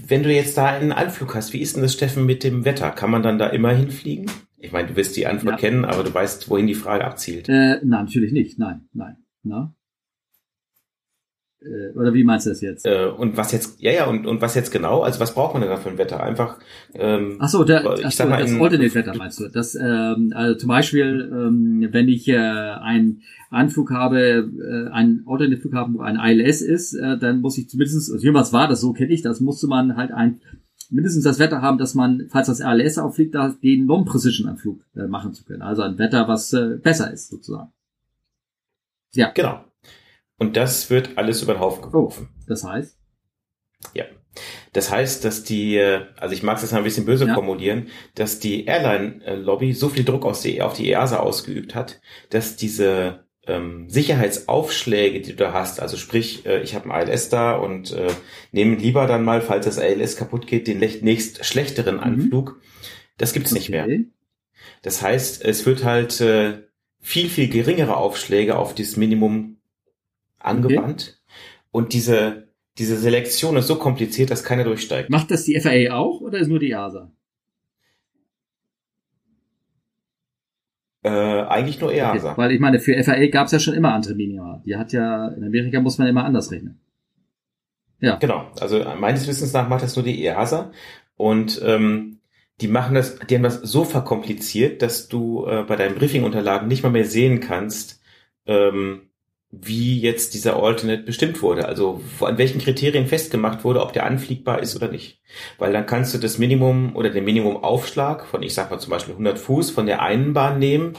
[0.08, 2.90] wenn du jetzt da einen Anflug hast, wie ist denn das, Steffen, mit dem Wetter?
[2.92, 4.30] Kann man dann da immer hinfliegen?
[4.64, 5.58] Ich meine, du wirst die Antwort Ja.
[5.58, 7.50] kennen, aber du weißt, wohin die Frage abzielt.
[7.50, 8.58] Äh, nein, natürlich nicht.
[8.58, 9.18] Nein, nein.
[9.44, 9.76] Na?
[11.62, 12.86] Äh, oder wie meinst du das jetzt?
[12.86, 15.02] Äh, und was jetzt, ja, ja, und, und was jetzt genau?
[15.02, 16.24] Also was braucht man denn da für ein Wetter?
[16.24, 16.60] Einfach,
[16.94, 19.50] ähm, Ach so, der, ich ach sag so mal, das Alternate-Wetter meinst du?
[19.50, 25.96] Das, ähm, also zum Beispiel, ähm, wenn ich äh, einen Anflug habe, äh, einen Alternate-Flughafen,
[25.96, 29.12] wo ein ILS ist, äh, dann muss ich zumindest, also jemals war das so, kenne
[29.14, 30.40] ich, das musste man halt ein,
[30.94, 35.34] mindestens das Wetter haben, dass man, falls das ILS auffliegt, da den Non-Precision-Anflug äh, machen
[35.34, 35.62] zu können.
[35.62, 37.72] Also ein Wetter, was äh, besser ist, sozusagen.
[39.14, 39.64] Ja, genau.
[40.38, 42.30] Und das wird alles über den Haufen geworfen.
[42.48, 42.98] das heißt,
[44.74, 47.34] Das heißt, dass die, äh, also ich mag es jetzt mal ein bisschen böse Ja.
[47.36, 52.02] formulieren, dass die Airline-Lobby so viel Druck die, auf die EASA ausgeübt hat,
[52.32, 57.30] dass diese ähm, Sicherheitsaufschläge, die du da hast, also sprich, äh, ich habe ein ILS
[57.30, 58.08] da und äh,
[58.52, 62.62] nehme lieber dann mal, falls das ILS kaputt geht, den nächst schlechteren Anflug,
[63.18, 63.84] das gibt's nicht mehr.
[63.84, 64.06] okay.
[64.82, 66.64] Das heißt, es wird halt äh,
[67.00, 69.58] viel, viel geringere Aufschläge auf das Minimum
[70.40, 71.22] angewandt.
[71.72, 75.10] Und diese, diese Selektion ist so kompliziert, dass keiner durchsteigt.
[75.10, 77.12] Macht das die FAA auch oder ist nur die EASA?
[81.04, 82.32] Äh, eigentlich nur EASA.
[82.32, 84.62] Okay, weil ich meine, für FAA gab es ja schon immer andere Minima.
[84.66, 86.80] Die hat ja, in Amerika muss man immer anders rechnen.
[88.00, 88.16] Ja.
[88.16, 88.48] Genau.
[88.60, 90.72] Also meines Wissens nach macht das nur die EASA.
[91.16, 92.20] Und ähm,
[92.62, 96.84] die machen das, die haben das so verkompliziert, dass du äh, bei deinen Briefingunterlagen nicht
[96.84, 98.02] mal mehr sehen kannst,
[98.46, 99.10] ähm,
[99.56, 101.68] wie jetzt dieser Alternate bestimmt wurde.
[101.68, 105.22] Also an welchen Kriterien festgemacht wurde, ob der anfliegbar ist oder nicht.
[105.60, 109.14] Weil dann kannst du das Minimum oder den Minimumaufschlag von, ich sag mal zum Beispiel
[109.14, 110.94] 100 Fuß von der einen Bahn nehmen,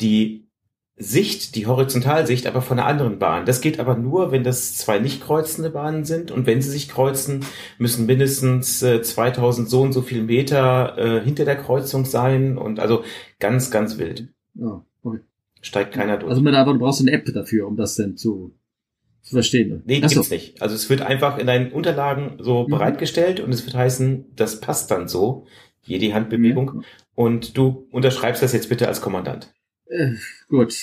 [0.00, 0.48] die
[0.96, 3.46] Sicht, die Horizontalsicht, aber von einer anderen Bahn.
[3.46, 6.88] Das geht aber nur, wenn das zwei nicht kreuzende Bahnen sind und wenn sie sich
[6.88, 7.44] kreuzen,
[7.78, 12.78] müssen mindestens äh, 2000 so und so viel Meter äh, hinter der Kreuzung sein und
[12.78, 13.02] also
[13.40, 14.28] ganz, ganz wild.
[14.54, 14.84] Ja.
[15.60, 16.30] Steigt keiner durch.
[16.30, 18.54] Also mit aber du brauchst eine App dafür, um das denn zu,
[19.22, 19.82] zu verstehen.
[19.86, 20.16] nee, Ach so.
[20.16, 20.62] gibt's nicht.
[20.62, 22.70] Also es wird einfach in deinen Unterlagen so Mhm.
[22.70, 25.46] bereitgestellt und es wird heißen, das passt dann so,
[25.82, 26.82] jede Handbewegung
[27.14, 29.52] und du unterschreibst das jetzt bitte als Kommandant.
[29.86, 30.12] Äh,
[30.48, 30.74] gut.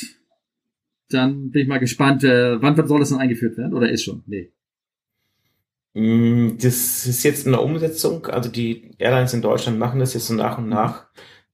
[1.10, 3.74] Dann bin ich mal gespannt, äh, wann soll das denn eingeführt werden?
[3.76, 4.24] Oder ist schon?
[4.26, 4.52] Nee.
[5.94, 8.26] Mm, Das ist jetzt in der Umsetzung.
[8.28, 11.06] Also die Airlines in Deutschland machen das jetzt so nach und nach.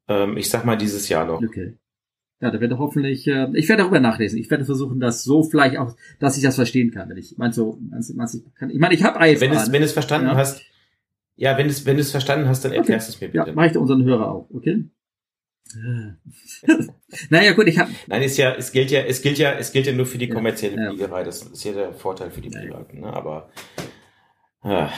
[0.07, 1.41] Ähm, Ich sag mal dieses Jahr noch.
[1.41, 1.77] Okay.
[2.41, 4.39] Ja, da werde hoffentlich, äh, ich werde darüber nachlesen.
[4.39, 7.55] Ich werde versuchen, das so vielleicht auch, dass ich das verstehen kann, wenn ich, meinst
[7.57, 9.41] so, meinst, meinst, ich kann, ich meine, ich habe IFA.
[9.41, 10.35] Wenn es, wenn es verstanden Ja.
[10.35, 10.63] hast,
[11.35, 13.55] ja, wenn es, wenn du es verstanden hast, dann erklärst du es mir Ja, bitte.
[13.55, 14.85] mache ich unseren Hörer auch, okay?
[17.29, 19.85] naja, gut, ich habe Nein, ist ja, es gilt ja, es gilt ja, es gilt
[19.87, 20.89] ja nur für die Ja, kommerzielle ja.
[20.89, 21.23] Fliegerei.
[21.23, 22.65] Das ist ja der Vorteil für die Ja, ja.
[22.71, 23.07] Privaten, ne?
[23.13, 23.49] Aber
[24.63, 24.89] ah,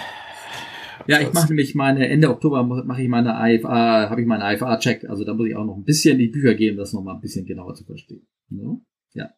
[1.07, 4.77] Ja, ich mache nämlich meine Ende Oktober mache ich meine IFA, habe ich meinen IFA
[4.77, 7.03] Check, also da muss ich auch noch ein bisschen in die Bücher geben, das noch
[7.03, 8.25] mal ein bisschen genauer zu verstehen.
[8.49, 8.79] Ne?
[9.13, 9.29] Ja.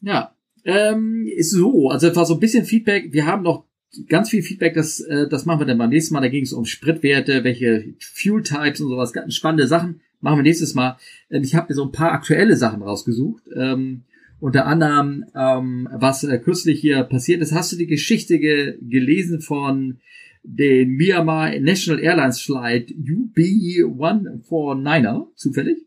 [0.00, 3.64] Ja, ähm, ist so, also das war so ein bisschen Feedback, wir haben noch
[4.08, 6.52] ganz viel Feedback, das äh, das machen wir dann beim nächsten Mal, da ging es
[6.52, 10.96] um Spritwerte, welche Fuel Types und sowas, ganz spannende Sachen, machen wir nächstes Mal.
[11.30, 13.42] Ähm, Ich habe mir so ein paar aktuelle Sachen rausgesucht.
[13.54, 14.04] Ähm,
[14.42, 17.52] unter anderem, ähm, was äh, kürzlich hier passiert ist.
[17.52, 20.00] Hast du die Geschichte ge gelesen von
[20.42, 25.78] den Myanmar National Airlines Flight UB149er, zufällig?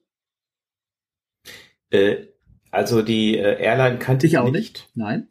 [1.89, 2.27] äh,
[2.71, 4.87] also die äh, Airline kannte Ich auch nicht.
[4.95, 5.27] Nein.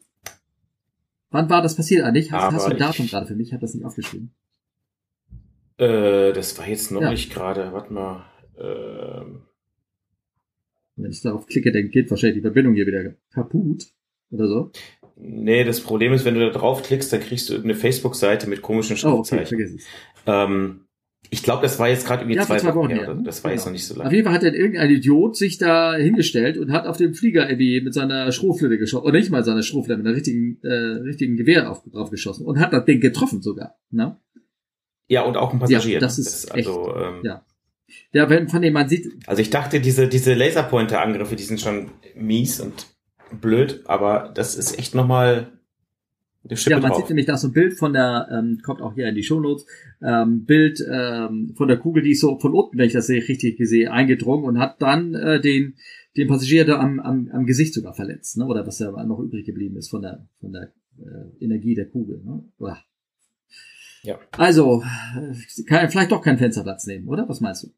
[1.31, 2.31] Wann war das passiert eigentlich?
[2.31, 3.47] Hast, hast du ein Datum ich- gerade für mich?
[3.47, 4.35] Ich habe das nicht aufgeschrieben.
[5.77, 7.73] Äh, das war jetzt neulich gerade.
[7.73, 8.23] Warte mal.
[8.57, 9.41] Ähm,
[10.97, 13.85] Wenn ich darauf klicke, dann geht wahrscheinlich die Verbindung hier wieder kaputt
[14.31, 14.71] oder so.
[15.17, 18.95] nee, das Problem ist, wenn du da draufklickst, dann kriegst du irgendeine Facebook-Seite mit komischen
[19.03, 19.47] Oh, okay, Schriftzeichen.
[19.47, 19.85] vergiss es.
[20.25, 20.81] ähm,
[21.31, 23.15] ich glaube, das war jetzt gerade irgendwie Ja, zwei, zwei Wochen her.
[23.25, 23.69] Das war jetzt Genau.
[23.69, 24.13] noch nicht so Auf lange.
[24.15, 27.81] jeden Fall hat dann irgendein Idiot sich da hingestellt und hat auf den Flieger irgendwie
[27.81, 29.05] mit seiner Strohflinte geschossen.
[29.05, 32.45] Oder nicht mal seiner Strohflinte, mit einem richtigen, äh, richtigen Gewehr auf, drauf geschossen.
[32.45, 33.75] Und hat das Ding getroffen sogar.
[33.89, 34.17] Ne?
[35.07, 35.93] Ja, und auch ein Passagier.
[35.93, 37.43] Ja, das ist also, ähm, ja.
[38.11, 41.91] Ja, wenn, von dem man sieht, also ich dachte, diese, diese Laserpointer-Angriffe, die sind schon
[42.15, 42.87] mies und
[43.41, 45.51] blöd, aber das ist echt nochmal
[46.43, 46.99] eine Schippe ja, man drauf.
[46.99, 49.65] sieht nämlich da so ein Bild von der, ähm, kommt auch hier in die Shownotes,
[50.01, 53.27] ähm, Bild ähm, von der Kugel, die ist so von unten, wenn ich das sehe,
[53.27, 55.75] richtig gesehen, eingedrungen und hat dann äh, den
[56.17, 58.45] den Passagier da am, am, am Gesicht sogar verletzt, ne?
[58.45, 62.21] Oder was ja noch übrig geblieben ist von der von der äh, Energie der Kugel,
[62.23, 62.43] ne?
[62.57, 62.77] Uah.
[64.05, 64.19] Ja.
[64.31, 64.83] Also,
[65.67, 67.27] kann, vielleicht doch keinen Fensterplatz nehmen, oder?
[67.27, 67.73] Was meinst du?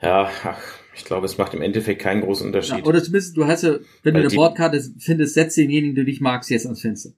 [0.00, 0.60] Ja, ach,
[0.96, 2.78] ich glaube, es macht im Endeffekt keinen großen Unterschied.
[2.78, 6.04] Ja, oder zumindest, du hast ja, wenn Weil du eine Bordkarte findest, setz denjenigen, den
[6.04, 7.10] du nicht magst, jetzt ans Fenster.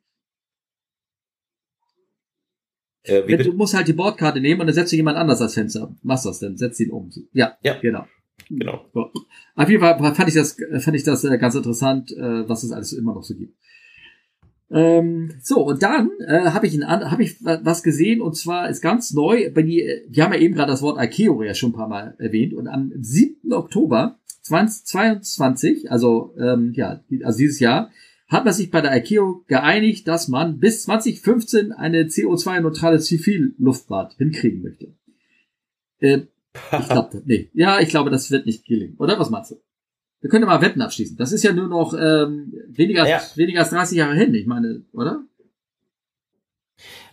[3.04, 5.94] Äh, du musst halt die Bordkarte nehmen und dann setzt du jemand anders als Fenster.
[6.02, 7.10] Machst das dann, setzt ihn um.
[7.32, 7.78] Ja, ja.
[7.78, 8.06] genau.
[8.48, 8.84] Genau.
[8.92, 9.10] So.
[9.54, 12.72] Auf jeden Fall fand ich das, fand ich das äh, ganz interessant, äh, was es
[12.72, 13.56] alles immer noch so gibt.
[14.70, 19.12] Ähm, so, und dann äh, habe ich, hab ich was gesehen, und zwar ist ganz
[19.12, 21.88] neu, bei die, wir haben ja eben gerade das Wort Ikeo ja schon ein paar
[21.88, 23.52] Mal erwähnt, und am 7.
[23.52, 27.90] Oktober 2022, also, ähm, ja, also dieses Jahr,
[28.28, 34.62] hat man sich bei der ICAO geeinigt, dass man bis 2015 eine CO2-neutrale Zivilluftfahrt hinkriegen
[34.62, 34.94] möchte.
[36.00, 36.22] Äh,
[36.54, 37.50] ich glaube, nee.
[37.52, 38.96] Ja, ich glaube, das wird nicht gelingen.
[38.98, 39.56] Oder was meinst du?
[40.24, 41.18] Wir können mal Wetten abschließen.
[41.18, 43.20] Das ist ja nur noch ähm, weniger, ja.
[43.34, 45.22] weniger als 30 Jahre hin, ich meine, oder?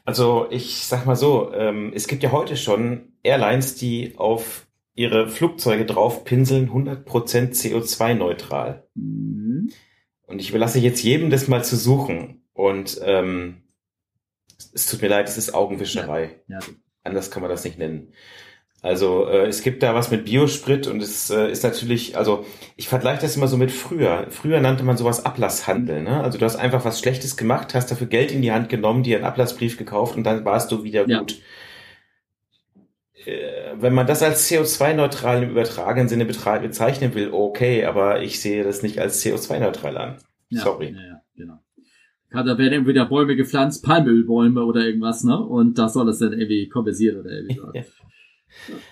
[0.05, 5.27] Also ich sag mal so, ähm, es gibt ja heute schon Airlines, die auf ihre
[5.27, 8.87] Flugzeuge drauf pinseln 100% CO2-neutral.
[8.95, 9.73] Mhm.
[10.27, 12.45] Und ich überlasse jetzt jedem das mal zu suchen.
[12.53, 13.63] Und ähm,
[14.73, 16.39] es tut mir leid, es ist Augenwischerei.
[16.47, 16.59] Ja.
[16.59, 16.65] Ja.
[17.03, 18.13] Anders kann man das nicht nennen.
[18.83, 22.45] Also äh, es gibt da was mit Biosprit und es äh, ist natürlich, also
[22.77, 24.25] ich vergleiche das immer so mit früher.
[24.29, 26.01] Früher nannte man sowas Ablasshandel.
[26.01, 26.23] Ne?
[26.23, 29.17] Also du hast einfach was Schlechtes gemacht, hast dafür Geld in die Hand genommen, dir
[29.17, 31.19] einen Ablassbrief gekauft und dann warst du wieder ja.
[31.19, 31.39] gut.
[33.25, 38.63] Äh, wenn man das als CO2-neutral im übertragenen Sinne bezeichnen will, okay, aber ich sehe
[38.63, 40.17] das nicht als CO2-neutral an.
[40.49, 40.91] Ja, Sorry.
[40.91, 41.59] Ja, ja, genau.
[42.31, 45.37] Da werden irgendwie wieder Bäume gepflanzt, Palmölbäume oder irgendwas, ne?
[45.37, 47.59] Und da soll das dann irgendwie kompensieren oder irgendwie.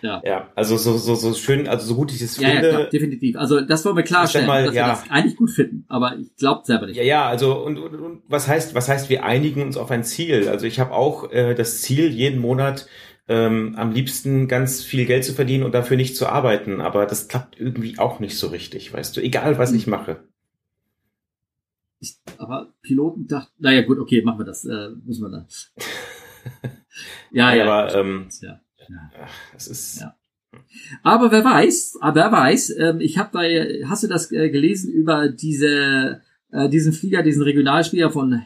[0.01, 0.21] Ja.
[0.25, 2.67] ja, also so, so, so schön, also so gut ich es ja, finde.
[2.67, 3.35] Ja, klar, definitiv.
[3.35, 4.87] Also das wollen wir klarstellen, mal, dass ja.
[4.87, 6.97] wir das eigentlich gut finden, aber ich glaube selber nicht.
[6.97, 10.03] Ja, ja, also und, und, und was heißt, was heißt, wir einigen uns auf ein
[10.03, 10.47] Ziel?
[10.49, 12.87] Also ich habe auch äh, das Ziel, jeden Monat
[13.27, 17.27] ähm, am liebsten ganz viel Geld zu verdienen und dafür nicht zu arbeiten, aber das
[17.27, 20.23] klappt irgendwie auch nicht so richtig, weißt du, egal was ich mache.
[21.99, 25.47] Ich, aber Piloten dachten, naja gut, okay, machen wir das, äh, müssen wir dann.
[27.31, 28.59] ja, ja, aber ähm, ja.
[28.89, 29.11] Ja.
[29.23, 30.01] Ach, das ist.
[30.01, 30.15] Ja.
[31.03, 34.91] Aber wer weiß, aber wer weiß, ähm, ich habe da, hast du das äh, gelesen
[34.91, 36.21] über diese,
[36.51, 38.41] äh, diesen Flieger, diesen Regionalflieger von,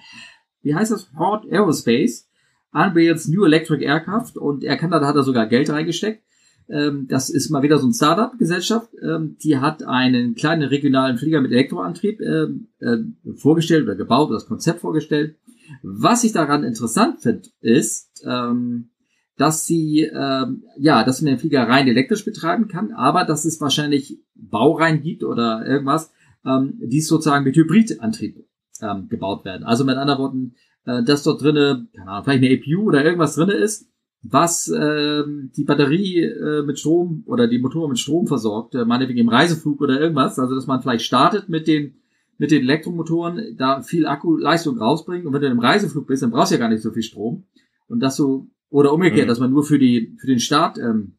[0.62, 2.30] wie heißt das, Hort Aerospace,
[2.74, 6.24] Unreal's New Electric Aircraft und er kann da, da hat er sogar Geld reingesteckt.
[6.70, 11.41] Ähm, das ist mal wieder so ein Startup-Gesellschaft, ähm, die hat einen kleinen regionalen Flieger
[11.41, 12.20] mit Elektroantrieb
[13.36, 15.38] vorgestellt oder gebaut, das Konzept vorgestellt.
[15.82, 18.89] Was ich daran interessant finde, ist, ähm,
[19.38, 23.59] dass sie ähm, ja, dass man den Flieger rein elektrisch betreiben kann, aber dass es
[23.59, 26.11] wahrscheinlich Baureihen gibt oder irgendwas,
[26.45, 28.45] ähm, die sozusagen mit Hybridantrieb
[28.81, 29.63] ähm, gebaut werden.
[29.63, 30.55] Also mit anderen Worten,
[30.86, 33.89] äh, dass dort drinne, keine Ahnung, vielleicht eine APU oder irgendwas drinne ist,
[34.21, 39.19] was ähm, die Batterie äh, mit Strom oder die Motoren mit Strom versorgt, äh, meinetwegen
[39.19, 41.95] im Reiseflug oder irgendwas, also dass man vielleicht startet mit den
[42.38, 45.25] mit den Elektromotoren, da viel Akkuleistung rausbringt.
[45.25, 47.45] Und wenn du im Reiseflug bist, dann brauchst du ja gar nicht so viel Strom.
[47.88, 49.30] Und dass du oder umgekehrt, mhm.
[49.30, 51.13] dass man nur für die für den Start ähm,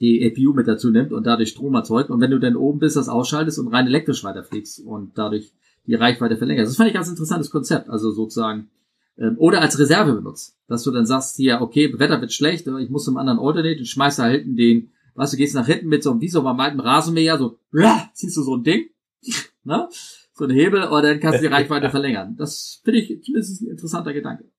[0.00, 2.10] die APU mit dazu nimmt und dadurch Strom erzeugt.
[2.10, 5.52] Und wenn du dann oben bist, das ausschaltest und rein elektrisch weiterfliegst und dadurch
[5.86, 6.70] die Reichweite verlängerst.
[6.70, 7.88] Das fand ich ganz interessantes Konzept.
[7.88, 8.70] Also sozusagen,
[9.16, 10.56] ähm, oder als Reserve benutzt.
[10.66, 13.86] Dass du dann sagst, hier, okay, Wetter wird schlecht, ich muss zum anderen Alternate und
[13.86, 16.58] schmeißt da hinten den, weißt du, gehst nach hinten mit so einem, wie so beim
[16.58, 18.86] alten Rasenmäher, so, ja, ziehst du so ein Ding,
[19.62, 19.88] ne?
[20.32, 22.34] So ein Hebel, und dann kannst du die Reichweite verlängern.
[22.36, 24.50] Das finde ich zumindest ein interessanter Gedanke.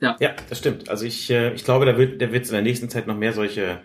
[0.00, 0.16] Ja.
[0.20, 0.88] ja, das stimmt.
[0.88, 3.16] Also ich, äh, ich glaube, da wird, da wird es in der nächsten Zeit noch
[3.16, 3.80] mehr solche,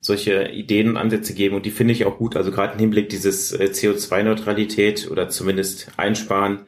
[0.00, 2.36] solche Ideen und Ansätze geben und die finde ich auch gut.
[2.36, 6.66] Also gerade im Hinblick dieses äh, CO2-Neutralität oder zumindest Einsparen.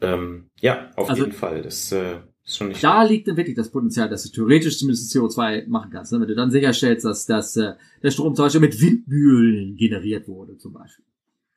[0.00, 1.62] Ähm, ja, auf also, jeden Fall.
[1.62, 2.84] Das äh, ist schon nicht.
[2.84, 6.20] Da liegt dann wirklich das Potenzial, dass du theoretisch zumindest CO2 machen kannst, ne?
[6.20, 7.72] wenn du dann sicherstellst, dass, dass äh,
[8.02, 11.04] der Strom zum Beispiel mit Windmühlen generiert wurde, zum Beispiel.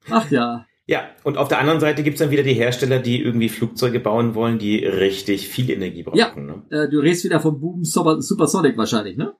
[0.09, 0.67] Ach ja.
[0.91, 4.35] Ja, und auf der anderen Seite gibt's dann wieder die Hersteller, die irgendwie Flugzeuge bauen
[4.35, 6.19] wollen, die richtig viel Energie brauchen.
[6.19, 6.65] Ja, ne?
[6.71, 9.33] äh, du redest wieder vom Boom Super, Supersonic wahrscheinlich, ne?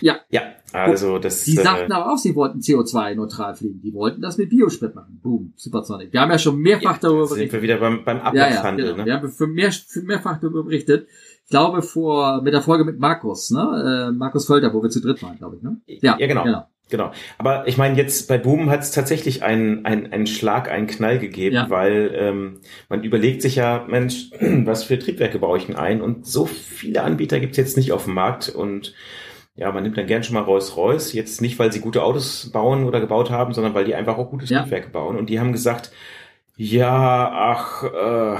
[0.00, 0.16] Ja.
[0.28, 0.42] Ja,
[0.72, 1.44] also das.
[1.44, 3.80] Die äh, sagten aber auch, sie wollten CO2-neutral fliegen.
[3.80, 5.20] Die wollten das mit Biosprit machen.
[5.22, 6.12] Boom, Supersonic.
[6.12, 7.52] Wir haben ja schon mehrfach ja, darüber berichtet.
[7.52, 9.04] Sind wir wieder beim, beim Ablasshandel, ja, ja, genau.
[9.04, 9.06] ne?
[9.06, 11.06] Wir haben für mehr, für mehrfach darüber berichtet.
[11.44, 14.08] Ich glaube vor, mit der Folge mit Markus, ne?
[14.08, 15.80] Äh, Markus Völter, wo wir zu dritt waren, glaube ich, ne?
[15.86, 16.42] Ja, ja genau.
[16.42, 16.66] genau.
[16.90, 17.12] Genau.
[17.36, 21.18] Aber ich meine, jetzt bei Boom hat es tatsächlich einen, einen, einen Schlag, einen Knall
[21.18, 21.70] gegeben, ja.
[21.70, 26.00] weil ähm, man überlegt sich ja, Mensch, was für Triebwerke baue ich denn ein?
[26.00, 28.94] Und so viele Anbieter gibt es jetzt nicht auf dem Markt und
[29.54, 32.84] ja, man nimmt dann gern schon mal Rolls-Royce, jetzt nicht, weil sie gute Autos bauen
[32.84, 34.62] oder gebaut haben, sondern weil die einfach auch gute ja.
[34.62, 35.16] Triebwerke bauen.
[35.16, 35.90] Und die haben gesagt,
[36.60, 38.36] ja, ach, äh,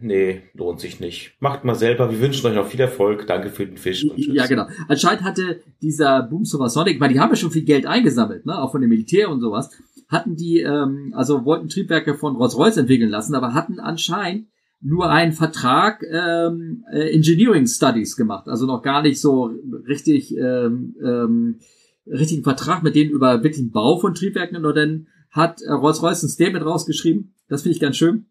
[0.00, 1.36] nee, lohnt sich nicht.
[1.38, 2.10] Macht mal selber.
[2.10, 3.26] Wir wünschen euch noch viel Erfolg.
[3.26, 4.04] Danke für den Fisch.
[4.04, 4.64] Und ja, genau.
[4.88, 8.72] Anscheinend hatte dieser Boom Supersonic, weil die haben ja schon viel Geld eingesammelt, ne, auch
[8.72, 9.70] von dem Militär und sowas,
[10.08, 14.48] hatten die, ähm, also wollten Triebwerke von Rolls-Royce entwickeln lassen, aber hatten anscheinend
[14.80, 19.50] nur einen Vertrag ähm, äh, Engineering Studies gemacht, also noch gar nicht so
[19.86, 21.58] richtig ähm, ähm,
[22.06, 26.24] richtigen Vertrag mit denen über wirklich den Bau von Triebwerken, und dann hat äh, Rolls-Royce
[26.24, 27.34] ein Statement rausgeschrieben.
[27.48, 28.26] Das finde ich ganz schön.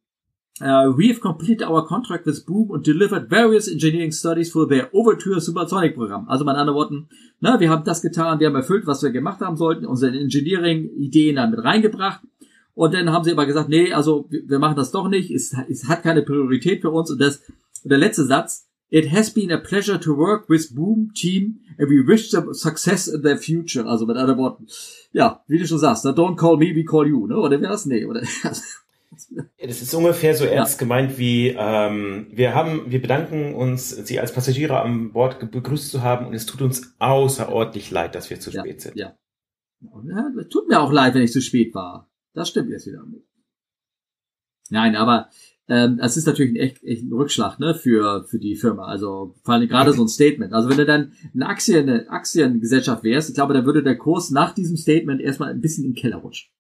[0.62, 4.90] Uh, we have completed our contract with Boom and delivered various engineering studies for their
[4.94, 6.30] Overture Supersonic Programm.
[6.30, 7.10] Also mit anderen Worten,
[7.42, 11.36] ne, wir haben das getan, wir haben erfüllt, was wir gemacht haben sollten, unsere Engineering-Ideen
[11.36, 12.22] dann mit reingebracht.
[12.74, 15.90] Und dann haben sie aber gesagt, nee, also wir machen das doch nicht, es, es
[15.90, 17.12] hat keine Priorität für uns.
[17.12, 17.42] Und das,
[17.84, 21.90] und der letzte Satz, It has been a pleasure to work with Boom Team and
[21.90, 23.86] we wish them success in their future.
[23.88, 24.68] Also mit anderen Worten,
[25.16, 27.38] ja, wie du schon sagst, don't call me, we call you, ne?
[27.38, 27.86] Oder wäre das?
[27.86, 28.22] Nee, oder?
[29.58, 30.80] Das ist ungefähr so ernst ja.
[30.80, 36.04] gemeint wie ähm, wir haben, wir bedanken uns, Sie als Passagiere an Bord begrüßt zu
[36.04, 38.98] haben und es tut uns außerordentlich leid, dass wir zu ja, spät sind.
[38.98, 39.16] Ja.
[39.80, 40.44] ja.
[40.50, 42.10] Tut mir auch leid, wenn ich zu spät war.
[42.34, 43.06] Das stimmt jetzt wieder.
[44.70, 45.30] Nein, aber
[45.68, 48.86] ähm, es ist natürlich ein echt, echt ein Rückschlag ne, für, für die Firma.
[48.86, 50.54] Also vor allem gerade so ein Statement.
[50.54, 54.30] Also wenn du dann eine Aktien, eine Aktiengesellschaft wärst, ich glaube, da würde der Kurs
[54.30, 56.52] nach diesem Statement erstmal ein bisschen in den Keller rutschen.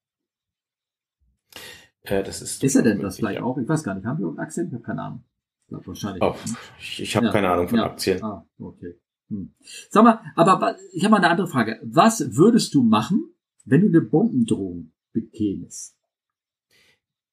[2.01, 3.43] Äh, das ist, ist er denn das vielleicht ja.
[3.43, 3.57] auch?
[3.57, 4.05] Ich weiß gar nicht.
[4.05, 4.67] Haben wir Aktien?
[4.67, 5.23] Ich habe keine Ahnung.
[5.63, 6.23] Ich glaube wahrscheinlich.
[6.23, 6.35] Oh,
[6.79, 7.31] ich ich habe ja.
[7.31, 7.85] keine Ahnung von ja.
[7.85, 8.23] Aktien.
[8.23, 8.99] Ah, okay.
[9.29, 9.53] Hm.
[9.89, 11.79] Sag mal, aber ich habe mal eine andere Frage.
[11.83, 13.33] Was würdest du machen,
[13.65, 15.94] wenn du eine Bombendrohung bekämest?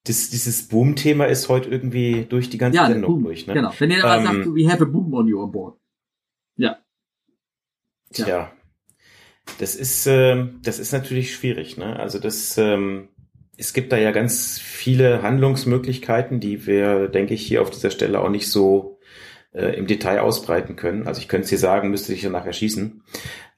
[0.05, 3.47] Das, dieses Boom-Thema ist heute irgendwie durch die ganze ja, Sendung Boom, durch.
[3.47, 3.55] Ne?
[3.55, 3.73] Genau.
[3.79, 5.79] Wenn ihr ähm, sagt, we have a boom on your board.
[6.57, 6.79] Ja.
[8.13, 8.27] Tja.
[8.27, 8.53] Ja.
[9.59, 11.77] Das ist, äh, das ist natürlich schwierig.
[11.77, 11.99] Ne?
[11.99, 13.09] Also das, ähm,
[13.57, 18.21] es gibt da ja ganz viele Handlungsmöglichkeiten, die wir, denke ich, hier auf dieser Stelle
[18.21, 18.99] auch nicht so
[19.53, 21.07] äh, im Detail ausbreiten können.
[21.07, 23.03] Also ich könnte es hier sagen, müsste ich danach erschießen.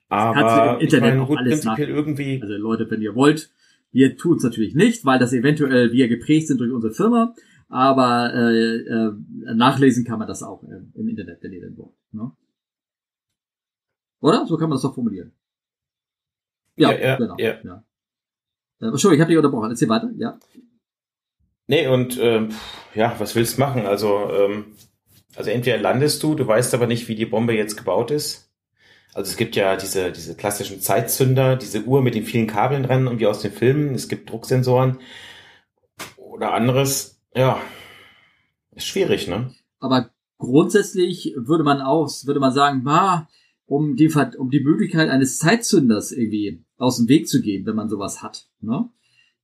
[0.08, 1.96] Aber im Internet ich meine, gut, prinzipiell nach.
[1.96, 2.40] irgendwie.
[2.42, 3.50] Also Leute, wenn ihr wollt,
[3.94, 7.34] wir tun es natürlich nicht, weil das eventuell wir geprägt sind durch unsere Firma,
[7.68, 9.12] aber äh, äh,
[9.54, 11.94] nachlesen kann man das auch äh, im Internet, wenn ihr denn wollt.
[12.10, 12.32] Ne?
[14.20, 14.46] Oder?
[14.46, 15.32] So kann man das doch formulieren.
[16.76, 17.36] Ja, ja, ja genau.
[17.38, 17.58] Ja.
[17.62, 17.84] Ja.
[18.80, 19.70] Äh, Entschuldigung, ich habe dich unterbrochen.
[19.70, 20.38] Erzähl weiter, ja.
[21.68, 22.48] Nee, und ähm,
[22.94, 23.86] ja, was willst du machen?
[23.86, 24.74] Also, ähm,
[25.36, 28.43] also entweder landest du, du weißt aber nicht, wie die Bombe jetzt gebaut ist.
[29.14, 33.06] Also es gibt ja diese, diese klassischen Zeitzünder, diese Uhr mit den vielen Kabeln dran,
[33.06, 33.94] irgendwie aus den Filmen.
[33.94, 34.98] Es gibt Drucksensoren
[36.16, 37.20] oder anderes.
[37.32, 37.60] Ja,
[38.72, 39.54] ist schwierig, ne?
[39.78, 43.28] Aber grundsätzlich würde man auch, würde man sagen, bah,
[43.66, 47.88] um die, um die Möglichkeit eines Zeitzünders irgendwie aus dem Weg zu gehen, wenn man
[47.88, 48.90] sowas hat, ne?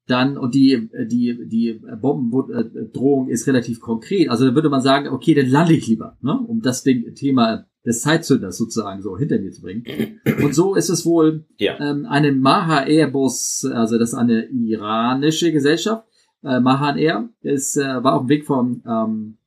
[0.06, 4.28] Dann, und die, die, die Bombendrohung ist relativ konkret.
[4.28, 6.36] Also dann würde man sagen, okay, dann lande ich lieber, ne?
[6.36, 10.20] Um das Ding, Thema des Zeitzünders sozusagen so hinter mir zu bringen.
[10.42, 11.78] Und so ist es wohl ja.
[11.80, 16.06] ähm, eine Maha Airbus, also das ist eine iranische Gesellschaft.
[16.42, 19.38] Äh, Mahan Air ist, äh, war auf dem Weg vom ähm,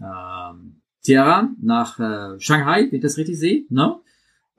[0.00, 3.64] ähm, Teheran nach äh, Shanghai, wenn ich das richtig sehe.
[3.68, 3.96] Ne?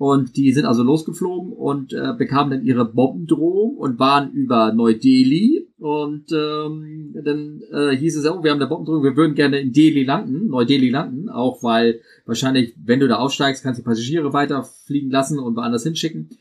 [0.03, 5.69] Und die sind also losgeflogen und äh, bekamen dann ihre Bombendrohung und waren über Neu-Delhi.
[5.79, 9.71] Und ähm, dann äh, hieß es, oh, wir haben eine Bombendrohung, wir würden gerne in
[9.71, 15.09] Delhi landen, Neu-Delhi landen, auch weil wahrscheinlich, wenn du da aussteigst, kannst du Passagiere weiterfliegen
[15.09, 16.31] lassen und woanders hinschicken.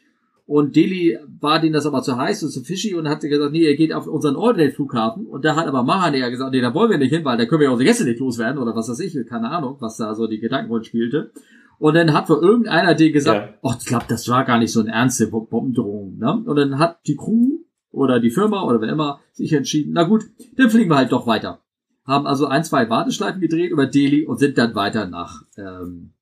[0.44, 3.62] Und Delhi war denen das aber zu heiß und zu fishy und hat gesagt, nee,
[3.62, 5.24] ihr geht auf unseren Ordinate-Flughafen.
[5.24, 7.46] Und da hat aber Mahan ja gesagt, nee, da wollen wir nicht hin, weil da
[7.46, 10.16] können wir ja unsere Gäste nicht loswerden oder was weiß ich, keine Ahnung, was da
[10.16, 11.30] so die Gedankengrund spielte.
[11.78, 13.58] Und dann hat wohl irgendeiner dir gesagt, ja.
[13.62, 16.18] oh, ich glaube, das war gar nicht so eine ernste Bombendrohung.
[16.18, 16.42] Ne?
[16.44, 17.58] Und dann hat die Crew
[17.90, 20.24] oder die Firma oder wer immer sich entschieden, na gut,
[20.56, 21.60] dann fliegen wir halt doch weiter.
[22.04, 26.12] Haben also ein, zwei Warteschleifen gedreht über Delhi und sind dann weiter nach, ähm,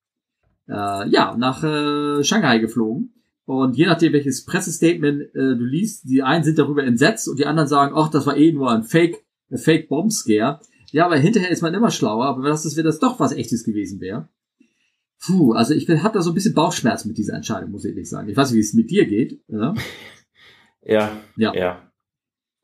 [0.68, 3.14] äh, ja, nach äh, Shanghai geflogen.
[3.46, 7.46] Und je nachdem, welches Pressestatement äh, du liest, die einen sind darüber entsetzt und die
[7.46, 10.60] anderen sagen, ach, das war eh nur ein Fake, ein Fake Bomb Scare.
[10.92, 13.64] Ja, aber hinterher ist man immer schlauer, aber was ist, wenn das doch was echtes
[13.64, 14.28] gewesen wäre?
[15.24, 18.08] Puh, also ich habe da so ein bisschen Bauchschmerz mit dieser Entscheidung, muss ich ehrlich
[18.08, 18.28] sagen.
[18.28, 19.42] Ich weiß nicht, wie es mit dir geht.
[19.48, 19.74] Ja,
[20.82, 21.10] ja.
[21.36, 21.54] ja.
[21.54, 21.92] ja.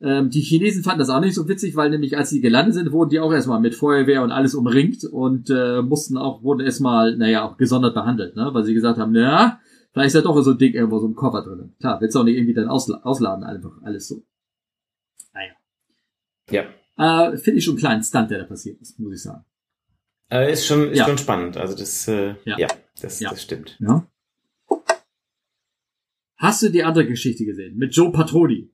[0.00, 2.92] Ähm, die Chinesen fanden das auch nicht so witzig, weil nämlich als sie gelandet sind,
[2.92, 7.16] wurden die auch erstmal mit Feuerwehr und alles umringt und äh, mussten auch, wurden erstmal,
[7.16, 8.50] naja, auch gesondert behandelt, ne?
[8.52, 9.58] weil sie gesagt haben, naja,
[9.96, 11.74] Vielleicht ist ja doch so ein Ding irgendwo so ein Koffer drin.
[11.80, 14.26] Klar, willst du auch nicht irgendwie dann ausla ausladen, einfach alles so.
[15.32, 15.54] Naja.
[16.50, 17.30] Ja.
[17.30, 19.46] Äh, Finde ich schon einen kleinen Stunt, der da passiert ist, muss ich sagen.
[20.30, 21.06] Äh, ist schon, ist Ja.
[21.06, 21.56] schon spannend.
[21.56, 22.58] Also das, äh, Ja.
[22.58, 22.68] ja.
[23.00, 23.30] das, Ja.
[23.30, 23.76] das stimmt.
[23.80, 24.06] Ja.
[26.36, 27.76] Hast du die andere Geschichte gesehen?
[27.76, 28.70] Mit Joe Patroni?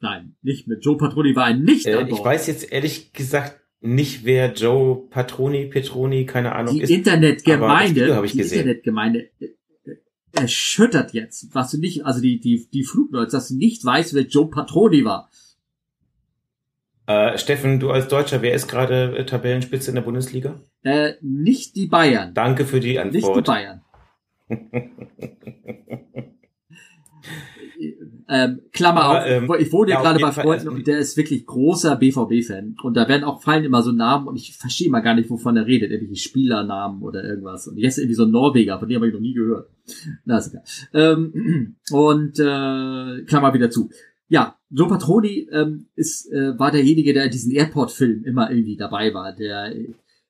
[0.00, 2.24] Nein, nicht mit Joe Patroni war ein nicht Äh, an ich Bord.
[2.24, 6.90] weiß jetzt ehrlich gesagt nicht, wer Joe Patroni, Petroni, keine Ahnung die ist.
[6.90, 8.60] Internetgemeinde, ich die gesehen.
[8.60, 9.46] Internetgemeinde äh,
[9.84, 9.96] äh,
[10.32, 14.22] erschüttert jetzt, was du nicht, also die, die, die Flugleute, dass du nicht weißt, wer
[14.22, 15.30] Joe Patroni war.
[17.06, 20.60] Äh, Steffen, du als Deutscher, wer ist gerade äh, Tabellenspitze in der Bundesliga?
[20.82, 22.32] Äh, nicht die Bayern.
[22.34, 23.46] Danke für die Nicht die Antwort.
[23.46, 23.80] Bayern.
[28.28, 31.44] ähm, Klammer Aber, auf, ähm, ich wohne ja gerade bei Freunden und der ist wirklich
[31.46, 32.76] großer BVB-Fan.
[32.82, 35.56] Und da werden auch fallen immer so Namen und ich verstehe mal gar nicht, wovon
[35.56, 35.90] er redet.
[35.90, 37.66] Irgendwelche Spielernamen oder irgendwas.
[37.66, 39.70] Und jetzt irgendwie so ein Norweger, von dem habe ich noch nie gehört.
[40.24, 40.62] Na, ist egal.
[40.94, 43.90] Ähm, und äh, Klammer wieder zu.
[44.28, 49.12] Ja, Joe Patroni ähm, ist, äh, war derjenige, der in diesen Airport-Film immer irgendwie dabei
[49.12, 49.34] war.
[49.34, 49.72] Der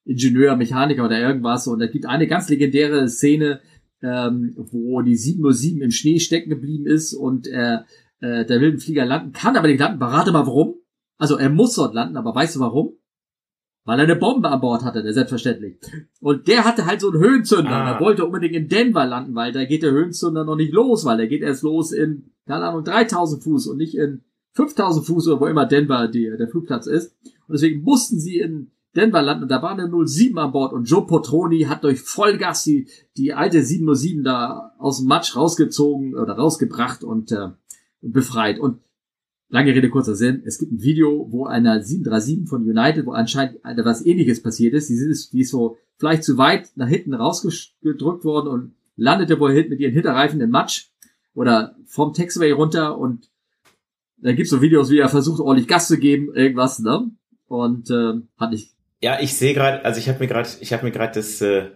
[0.05, 1.67] Ingenieur, Mechaniker oder irgendwas.
[1.69, 3.61] Und da gibt eine ganz legendäre Szene,
[4.03, 7.87] ähm, wo die 707 im Schnee stecken geblieben ist und er,
[8.21, 10.01] äh, der will den Flieger landen, kann aber nicht landen.
[10.01, 10.75] Berate mal warum.
[11.19, 12.97] Also er muss dort landen, aber weißt du warum?
[13.85, 15.77] Weil er eine Bombe an Bord hatte, der selbstverständlich.
[16.21, 17.71] Und der hatte halt so einen Höhenzünder.
[17.71, 17.93] Ah.
[17.93, 21.17] Er wollte unbedingt in Denver landen, weil da geht der Höhenzünder noch nicht los, weil
[21.17, 24.23] der geht erst los in, keine Ahnung, 3000 Fuß und nicht in
[24.53, 27.17] 5000 Fuß oder wo immer Denver die, der Flugplatz ist.
[27.47, 30.85] Und deswegen mussten sie in Denver landen und da war eine 07 an Bord und
[30.85, 36.35] Joe Potroni hat durch Vollgas die, die alte 707 da aus dem Matsch rausgezogen oder
[36.35, 37.49] rausgebracht und äh,
[38.03, 38.59] befreit.
[38.59, 38.81] Und
[39.49, 43.61] lange Rede, kurzer Sinn, es gibt ein Video, wo einer 737 von United, wo anscheinend
[43.63, 48.25] was ähnliches passiert ist, die ist, die ist so vielleicht zu weit nach hinten rausgedrückt
[48.25, 50.91] worden und landete wohl mit ihren Hinterreifen im Matsch
[51.35, 53.32] oder vom Taxiway runter und
[54.23, 57.11] da gibt's so Videos, wie er versucht, ordentlich Gas zu geben, irgendwas, ne?
[57.49, 60.85] Und äh, hat nicht Ja, ich sehe gerade, also ich habe mir gerade, ich habe
[60.85, 61.69] mir gerade das, äh,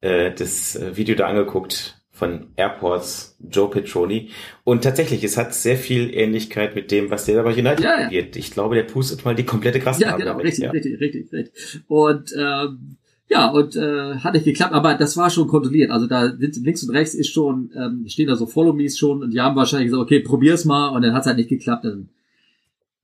[0.00, 4.30] äh, das äh, Video da angeguckt von Airports Joe Petroni
[4.64, 7.96] und tatsächlich, es hat sehr viel Ähnlichkeit mit dem, was der da bei United Ja,
[8.00, 8.02] ja.
[8.04, 8.36] probiert.
[8.36, 10.70] Ich glaube, der pustet mal die komplette Ja, Grasnarbe genau, damit, richtig, ja.
[10.72, 11.82] richtig, richtig, richtig.
[11.86, 12.97] Und ähm,
[13.30, 15.90] ja, und äh, hat nicht geklappt, aber das war schon kontrolliert.
[15.90, 19.32] Also da sind links und rechts ist schon, ähm, stehen da so Follow-Me's schon und
[19.32, 21.84] die haben wahrscheinlich gesagt, okay, probier's mal und dann hat's halt nicht geklappt.
[21.84, 22.08] Dann,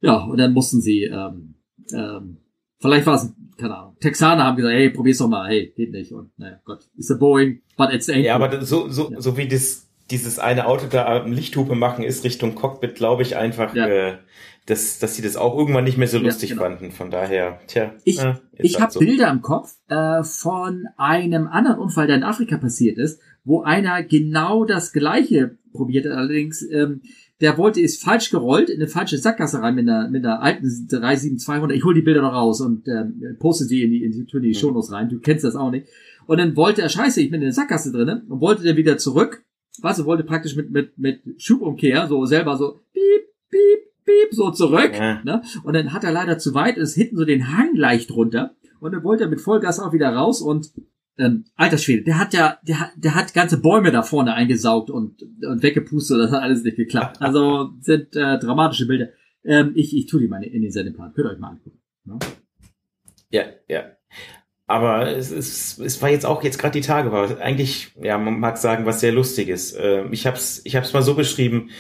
[0.01, 1.55] ja, und dann mussten sie, ähm,
[1.93, 2.39] ähm,
[2.81, 6.12] vielleicht war es, keine Ahnung, Texaner haben gesagt, hey, probier's doch mal, hey, geht nicht.
[6.12, 8.22] Und naja, Gott, ist a Boeing, but it's ain't.
[8.25, 9.20] Ja, aber so, so, Ja.
[9.20, 13.37] so wie das, dieses eine Auto da am Lichthupe machen ist Richtung Cockpit, glaube ich
[13.37, 13.87] einfach, Ja.
[13.87, 14.18] äh,
[14.67, 16.62] dass, dass sie das auch irgendwann nicht mehr so Ja, lustig genau.
[16.62, 16.91] fanden.
[16.91, 17.95] Von daher, tja.
[18.05, 19.01] Ich- äh, Ich halt habe so.
[19.01, 24.03] Bilder im Kopf äh, von einem anderen Unfall, der in Afrika passiert ist, wo einer
[24.03, 26.12] genau das gleiche probiert hat.
[26.12, 27.03] Allerdings, ähm,
[27.41, 30.65] der wollte, ist falsch gerollt, in eine falsche Sackgasse rein mit einer, mit einer alten
[30.71, 31.77] 37200.
[31.77, 34.43] Ich hol die Bilder noch raus und ähm, poste die in die, in die, in
[34.43, 34.55] die Mhm.
[34.55, 35.09] Shownotes rein.
[35.11, 35.87] Du kennst das auch nicht.
[36.27, 38.97] Und dann wollte er, scheiße, ich bin in der Sackgasse drinnen und wollte der wieder
[38.97, 39.45] zurück.
[39.83, 44.51] Was, er wollte praktisch mit, mit, mit Schubumkehr so selber so piep, piep, piep, so
[44.51, 44.93] zurück.
[44.95, 45.23] Ja.
[45.25, 45.43] Ne?
[45.63, 48.55] Und dann hat er leider zu weit, ist hinten so den Hang leicht runter.
[48.81, 50.73] Und dann wollte er mit Vollgas auch wieder raus und
[51.17, 54.91] ähm, alter Schwede, der hat ja, der hat, der hat ganze Bäume da vorne eingesaugt
[54.91, 57.23] und, und weggepustet, das hat alles nicht geklappt.
[57.23, 59.09] Also sind äh, dramatische Bilder.
[59.45, 61.13] Ähm, ich, ich tue die mal in den Sendeplan.
[61.15, 61.79] Könnt ihr euch mal angucken.
[62.05, 62.19] Ne?
[63.31, 63.85] Ja, ja.
[64.67, 68.41] Aber es, es, es war jetzt auch jetzt gerade die Tage war eigentlich, ja, man
[68.41, 69.73] mag sagen, was sehr lustiges.
[69.73, 71.71] Äh, ich hab's, ich hab's mal so beschrieben.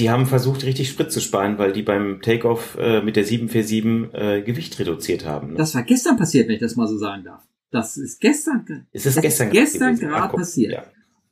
[0.00, 4.14] Die haben versucht, richtig Sprit zu sparen, weil die beim Takeoff äh, mit der 747
[4.14, 5.50] äh, Gewicht reduziert haben.
[5.52, 5.54] Ne?
[5.58, 7.42] Das war gestern passiert, wenn ich das mal so sagen darf.
[7.70, 10.72] Das ist gestern, es ist das gestern, gestern gerade Ach, passiert.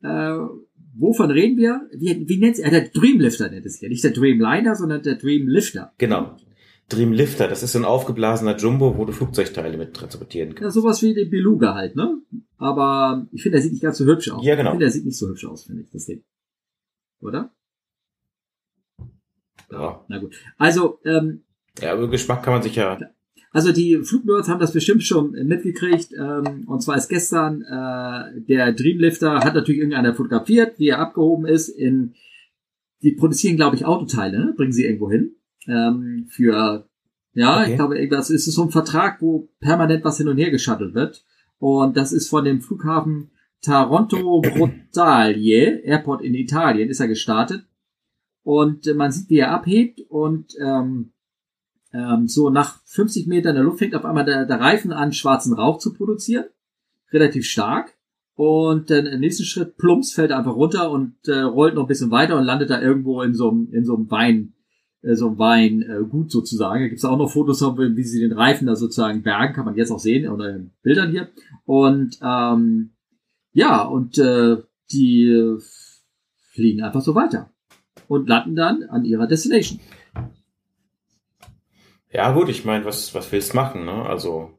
[0.03, 0.45] Ja.
[0.45, 0.49] äh,
[0.97, 1.89] wovon reden wir?
[1.93, 2.61] Wie, wie nennt es?
[2.61, 3.89] Äh, der Dreamlifter nennt es hier.
[3.89, 5.93] Nicht der Dreamliner, sondern der Dreamlifter.
[5.99, 6.37] Genau.
[6.91, 10.75] Dreamlifter, das ist so ein aufgeblasener Jumbo, wo du Flugzeugteile mit transportieren Ja, kannst.
[10.75, 12.21] sowas wie den Beluga halt, ne?
[12.57, 14.45] Aber ich finde, der sieht nicht ganz so hübsch aus.
[14.45, 14.71] Ja, genau.
[14.71, 16.23] Ich finde, der sieht nicht so hübsch aus, finde ich, das Ding.
[17.21, 17.53] Oder?
[19.71, 20.05] Ja.
[20.09, 20.35] Na gut.
[20.57, 21.43] Also, ähm,
[21.81, 22.99] ja, über Geschmack kann man sich ja.
[23.53, 26.13] also die Flugnerds haben das bestimmt schon mitgekriegt.
[26.13, 31.47] Ähm, und zwar ist gestern äh, der Dreamlifter hat natürlich irgendeiner fotografiert, wie er abgehoben
[31.47, 31.69] ist.
[31.69, 32.15] In
[33.03, 34.55] die produzieren, glaube ich, Autoteile, ne?
[34.57, 35.37] bringen sie irgendwo hin.
[35.69, 36.89] Ähm, für
[37.35, 37.71] ja, Okay.
[37.71, 40.95] ich glaube, irgendwas ist es so ein Vertrag, wo permanent was hin und her geschattelt
[40.95, 41.25] wird.
[41.59, 43.31] Und das ist von dem Flughafen
[43.63, 47.65] Taranto Brutaglie, Airport in Italien, ist er gestartet.
[48.49, 51.13] Und äh, man sieht, wie er abhebt und ähm,
[51.93, 55.13] ähm, so nach 50 Metern in der Luft fängt auf einmal der, der Reifen an,
[55.13, 56.47] schwarzen Rauch zu produzieren.
[57.13, 57.99] Relativ stark.
[58.37, 61.89] Und dann im nächsten Schritt plumps fällt er einfach runter und äh, rollt noch ein
[61.89, 64.55] bisschen weiter und landet da irgendwo in so einem in so einem Wein
[65.03, 66.81] äh, so einem Wein äh, gut sozusagen.
[66.81, 69.91] Da gibt's auch noch Fotos, wie sie den Reifen da sozusagen bergen, kann man jetzt
[69.91, 71.29] auch sehen oder in Bildern hier.
[71.67, 72.93] Und ähm,
[73.53, 74.57] ja, und äh,
[74.91, 75.59] die
[76.55, 77.51] fliegen einfach so weiter
[78.07, 79.81] und landen dann an ihrer Destination.
[82.11, 84.05] Ja, gut, ich meine, was, was willst du machen, ne?
[84.07, 84.59] Also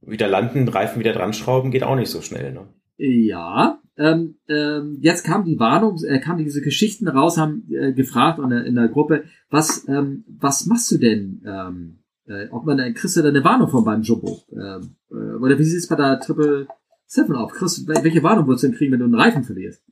[0.00, 2.68] wieder landen, Reifen wieder dran schrauben, geht auch nicht so schnell, ne?
[2.98, 8.38] Ja, ähm, ähm, jetzt kam die Warnung, äh, kamen diese Geschichten raus, haben äh, gefragt
[8.38, 11.42] in der, in der Gruppe, was, ähm, was machst du denn?
[11.46, 14.40] Ähm, äh, ob man, äh, kriegst du da eine Warnung von beim Jumbo?
[14.52, 16.66] Ähm, äh, oder wie sieht es bei der Triple
[17.06, 17.52] Seven auf?
[17.52, 19.82] Kriegst, welche Warnung würdest du denn kriegen, wenn du einen Reifen verlierst?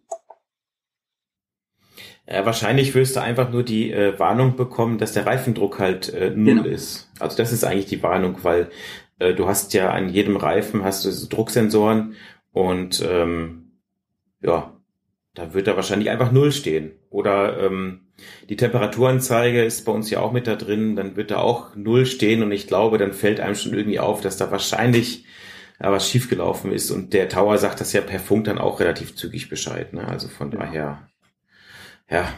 [2.26, 6.30] Äh, wahrscheinlich wirst du einfach nur die äh, Warnung bekommen, dass der Reifendruck halt äh,
[6.30, 6.64] null genau.
[6.64, 7.10] ist.
[7.18, 8.70] Also das ist eigentlich die Warnung, weil
[9.18, 12.14] äh, du hast ja an jedem Reifen hast du so Drucksensoren
[12.52, 13.72] und ähm,
[14.40, 14.72] ja,
[15.34, 16.92] da wird da wahrscheinlich einfach null stehen.
[17.10, 18.06] Oder ähm,
[18.48, 22.06] die Temperaturanzeige ist bei uns ja auch mit da drin, dann wird da auch null
[22.06, 25.26] stehen und ich glaube, dann fällt einem schon irgendwie auf, dass da wahrscheinlich
[25.82, 29.16] ja, was schiefgelaufen ist und der Tower sagt das ja per Funk dann auch relativ
[29.16, 29.92] zügig Bescheid.
[29.92, 30.06] Ne?
[30.06, 30.58] Also von ja.
[30.58, 31.08] daher
[32.10, 32.28] ja.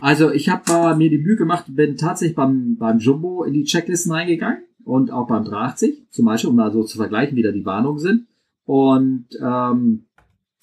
[0.00, 3.64] Also ich habe äh, mir die Mühe gemacht, bin tatsächlich beim, beim Jumbo in die
[3.64, 7.52] Checklisten reingegangen und auch beim 380, zum Beispiel, um mal so zu vergleichen, wie da
[7.52, 8.26] die Warnungen sind.
[8.64, 10.06] Und ähm,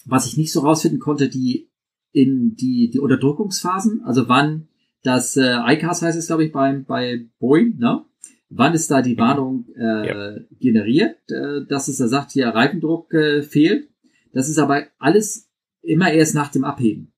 [0.06, 1.70] was ich nicht so rausfinden konnte, die
[2.12, 4.68] in die, die Unterdrückungsphasen, also wann
[5.04, 8.04] das äh, ICAS heißt es, glaube ich, beim, bei Boeing, ne?
[8.50, 9.20] Wann ist da die mhm.
[9.20, 10.40] Warnung äh, ja.
[10.60, 13.90] generiert, äh, dass es da sagt, hier Reifendruck äh, fehlt.
[14.34, 15.50] Das ist aber alles
[15.82, 17.12] immer erst nach dem Abheben.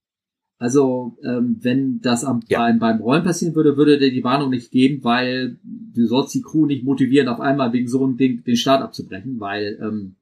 [0.60, 2.60] Also ähm, wenn das am, ja.
[2.60, 6.42] beim, beim Rollen passieren würde, würde dir die Warnung nicht geben, weil du sollst die
[6.42, 10.18] Crew nicht motivieren, auf einmal wegen so einem Ding den Start abzubrechen, weil ähm,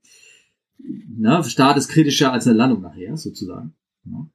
[0.78, 3.74] ne, Start ist kritischer als eine Landung nachher, sozusagen.
[4.06, 4.30] Ja.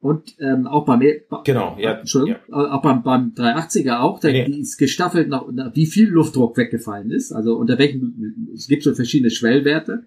[0.00, 1.02] Und ähm, auch beim
[1.44, 2.72] genau, ja, Entschuldigung, ja.
[2.72, 4.46] auch beim, beim 380er auch, da nee.
[4.46, 8.94] ist gestaffelt nach, nach, wie viel Luftdruck weggefallen ist, also unter welchen es gibt so
[8.94, 10.06] verschiedene Schwellwerte.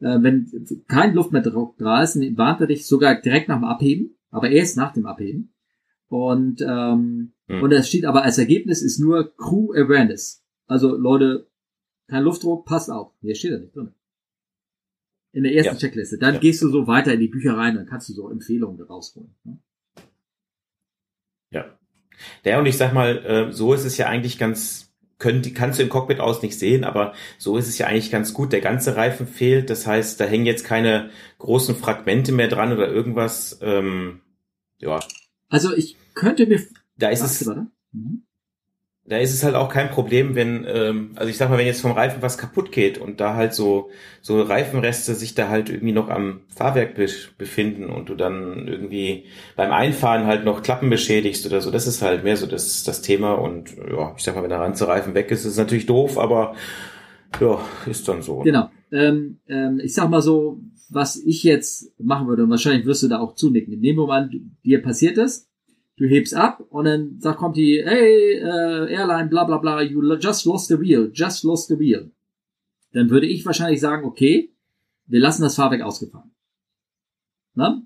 [0.00, 0.50] Äh, wenn
[0.88, 4.76] kein Luft mehr da ist, warnt er dich sogar direkt nach dem Abheben aber erst
[4.76, 5.54] nach dem Abheben.
[6.08, 7.62] Und, ähm, hm.
[7.62, 10.44] und es steht aber als Ergebnis ist nur Crew Awareness.
[10.66, 11.48] Also Leute,
[12.08, 13.12] kein Luftdruck, passt auf.
[13.20, 13.94] Hier steht er nicht drin.
[15.32, 15.78] In der ersten ja.
[15.78, 16.18] Checkliste.
[16.18, 16.40] Dann ja.
[16.40, 19.34] gehst du so weiter in die Bücher rein, dann kannst du so Empfehlungen rausholen.
[19.44, 19.58] Ne?
[21.50, 21.78] Ja.
[22.44, 25.82] Ja, und ich sag mal, äh, so ist es ja eigentlich ganz könnt, kannst du
[25.82, 28.52] im Cockpit aus nicht sehen, aber so ist es ja eigentlich ganz gut.
[28.52, 32.88] Der ganze Reifen fehlt, das heißt, da hängen jetzt keine großen Fragmente mehr dran oder
[32.88, 33.58] irgendwas.
[33.62, 34.20] Ähm,
[34.78, 35.00] ja.
[35.48, 36.60] Also ich könnte mir.
[36.98, 37.46] Da ist es.
[37.92, 38.25] Mhm
[39.08, 41.80] da ist es halt auch kein Problem, wenn, ähm, also ich sag mal, wenn jetzt
[41.80, 43.90] vom Reifen was kaputt geht und da halt so,
[44.20, 47.06] so Reifenreste sich da halt irgendwie noch am Fahrwerk be
[47.38, 52.02] befinden und du dann irgendwie beim Einfahren halt noch Klappen beschädigst oder so, das ist
[52.02, 55.14] halt mehr so das, das Thema und ja, ich sag mal, wenn der ganze Reifen
[55.14, 56.56] weg ist, ist es natürlich doof, aber
[57.40, 58.40] ja, ist dann so.
[58.40, 58.70] Genau.
[58.90, 63.08] Ähm, ähm, ich sag mal so, was ich jetzt machen würde, und wahrscheinlich wirst du
[63.08, 64.34] da auch zunicken, in dem Moment,
[64.64, 65.48] dir passiert ist,
[65.96, 70.02] du hebst ab und dann sagt, kommt die, hey, äh, Airline, bla bla bla, you
[70.16, 72.12] just lost the wheel, just lost the wheel.
[72.92, 74.54] Dann würde ich wahrscheinlich sagen, okay,
[75.06, 76.34] wir lassen das Fahrwerk ausgefahren.
[77.54, 77.85] Na?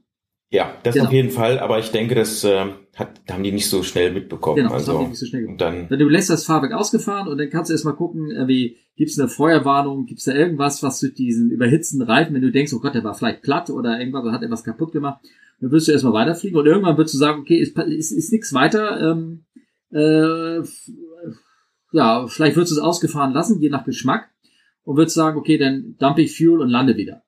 [0.52, 1.06] Ja, das genau.
[1.06, 4.56] auf jeden Fall, aber ich denke, das äh, hat, haben die nicht so schnell mitbekommen.
[4.56, 7.28] Genau, das also, haben die nicht so schnell und dann, Du lässt das Fahrwerk ausgefahren
[7.28, 11.14] und dann kannst du erstmal gucken, wie gibt's eine Feuerwarnung, gibt's da irgendwas, was durch
[11.14, 14.42] diesen überhitzten Reifen, wenn du denkst, oh Gott, der war vielleicht platt oder irgendwas, hat
[14.42, 15.20] etwas kaputt gemacht,
[15.60, 18.52] dann wirst du erstmal weiterfliegen und irgendwann wirst du sagen, okay, ist, ist, ist nichts
[18.52, 19.44] weiter, ähm,
[19.92, 20.62] äh,
[21.92, 24.30] ja, vielleicht würdest du es ausgefahren lassen, je nach Geschmack,
[24.82, 27.22] und würdest sagen, okay, dann dump ich Fuel und lande wieder.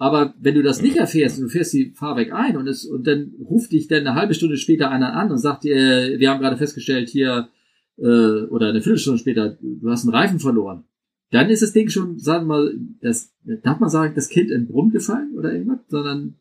[0.00, 3.06] Aber wenn du das nicht erfährst und du fährst die Fahrweg ein und es und
[3.06, 6.40] dann ruft dich dann eine halbe Stunde später einer an und sagt dir, wir haben
[6.40, 7.48] gerade festgestellt hier
[7.96, 10.84] äh, oder eine Viertelstunde später, du hast einen Reifen verloren,
[11.32, 13.34] dann ist das Ding schon, sagen wir mal, das
[13.64, 16.36] darf man sagen, das Kind in den Brunnen gefallen oder irgendwas, sondern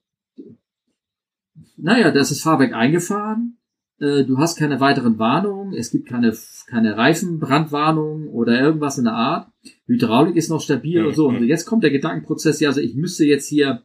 [1.77, 3.56] naja, das ist Fahrwerk eingefahren.
[3.99, 5.73] Äh, du hast keine weiteren Warnungen.
[5.73, 6.35] Es gibt keine,
[6.67, 9.51] keine Reifenbrandwarnung oder irgendwas in der Art.
[9.85, 11.27] Hydraulik ist noch stabil und so.
[11.27, 13.83] Und jetzt kommt der Gedankenprozess, ja, also ich müsste jetzt hier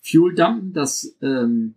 [0.00, 1.76] Fuel dumpen, das ähm,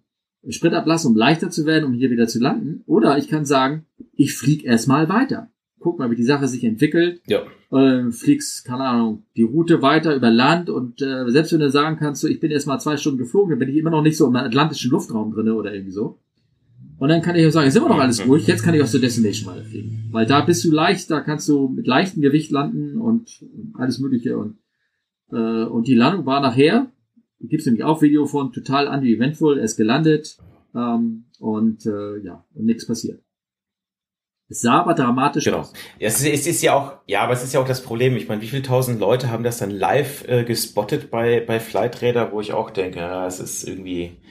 [0.50, 2.84] Sprit ablassen, um leichter zu werden, um hier wieder zu landen.
[2.86, 5.50] Oder ich kann sagen, ich fliege erstmal weiter
[5.84, 7.22] guck mal, wie die Sache sich entwickelt.
[7.28, 7.42] Ja.
[7.72, 11.98] Äh, fliegst, keine Ahnung, die Route weiter über Land und äh, selbst wenn du sagen
[11.98, 14.18] kannst, so, ich bin erst mal zwei Stunden geflogen, dann bin ich immer noch nicht
[14.18, 16.20] so im atlantischen Luftraum drinne oder irgendwie so.
[17.04, 18.88] Und dann kann ich auch sagen, ist immer noch alles ruhig, jetzt kann ich auch
[18.88, 20.08] zur Destination weiterfliegen.
[20.12, 23.44] Weil da bist du leicht, da kannst du mit leichtem Gewicht landen und
[23.74, 24.56] alles mögliche und
[25.30, 26.90] äh, und die Landung war nachher
[27.42, 30.38] gibt's nämlich auch Video von, total uneventful, er ist gelandet
[30.74, 33.22] ähm, und äh, ja, und nichts passiert.
[34.48, 35.58] Es sah aber dramatisch Genau.
[35.58, 35.74] aus.
[36.00, 38.16] Ja, es, ist, es ist ja auch, ja, aber es ist ja auch das Problem.
[38.16, 42.32] Ich meine, wie viele tausend Leute haben das dann live äh, gespottet bei, bei Flightradar,
[42.32, 44.22] wo ich auch denke, ja, es ist irgendwie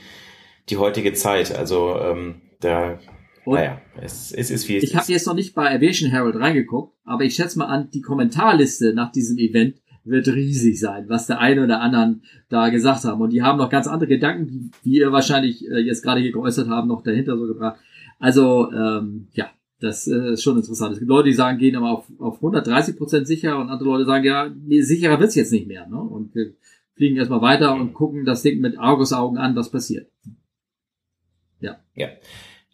[0.70, 1.54] die heutige Zeit.
[1.54, 2.98] Also, ähm, da,
[3.44, 6.94] Und naja, es, es ist es ich habe jetzt noch nicht bei Aviation Herald reingeguckt,
[7.04, 11.38] aber ich schätze mal an, die Kommentarliste nach diesem Event wird riesig sein, was der
[11.38, 13.20] eine oder anderen da gesagt haben.
[13.20, 16.68] Und die haben noch ganz andere Gedanken, die, ihr wahrscheinlich äh, jetzt gerade hier geäußert
[16.68, 17.78] haben, noch dahinter so gebracht.
[18.18, 19.50] Also, ähm, ja,
[19.80, 20.92] das äh, ist schon interessant.
[20.92, 24.04] Es gibt Leute, die sagen, gehen immer auf, auf 130 Prozent sicher und andere Leute
[24.04, 25.86] sagen, ja, nee, sicherer wird's jetzt nicht mehr.
[25.88, 26.00] Ne?
[26.00, 26.52] Und wir
[26.94, 30.08] fliegen erstmal weiter und gucken das Ding mit Argusaugen an, was passiert.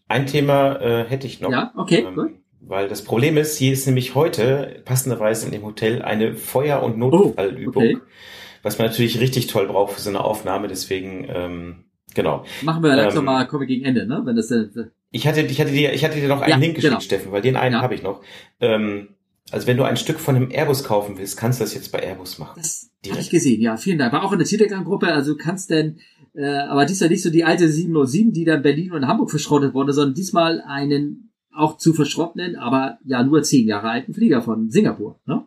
[0.09, 1.51] Ein Thema äh, hätte ich noch.
[1.51, 2.31] Ja, okay, Ähm, gut.
[2.61, 6.99] Weil das Problem ist, hier ist nämlich heute passenderweise in dem Hotel eine Feuer- und
[6.99, 7.99] Notfallübung, Oh, okay.
[8.63, 10.69] was man natürlich richtig toll braucht für so eine Aufnahme.
[10.69, 11.85] Deswegen, ähm,
[12.15, 12.45] genau.
[12.63, 14.21] Machen wir langsam ähm, mal, kommen wir gegen Ende, ne?
[14.25, 14.71] Wenn das denn,
[15.13, 17.01] Ich hatte, ich hatte dir, ich hatte dir noch einen Ja, Link geschickt, genau.
[17.01, 17.81] Steffen, weil den einen Ja.
[17.83, 18.23] habe ich noch.
[18.61, 19.11] Ähm,
[19.51, 22.01] also wenn du ein Stück von einem Airbus kaufen willst, kannst du das jetzt bei
[22.01, 22.55] Airbus machen.
[22.57, 24.13] Das habe ich gesehen, ja, vielen Dank.
[24.13, 25.99] War auch in der Telegram-Gruppe, also du kannst denn,
[26.35, 29.75] äh, aber diesmal nicht so die alte 707, die da in Berlin und Hamburg verschrottet
[29.75, 34.71] wurde, sondern diesmal einen auch zu verschrottenen, aber ja nur zehn Jahre alten Flieger von
[34.71, 35.47] Singapur, ne?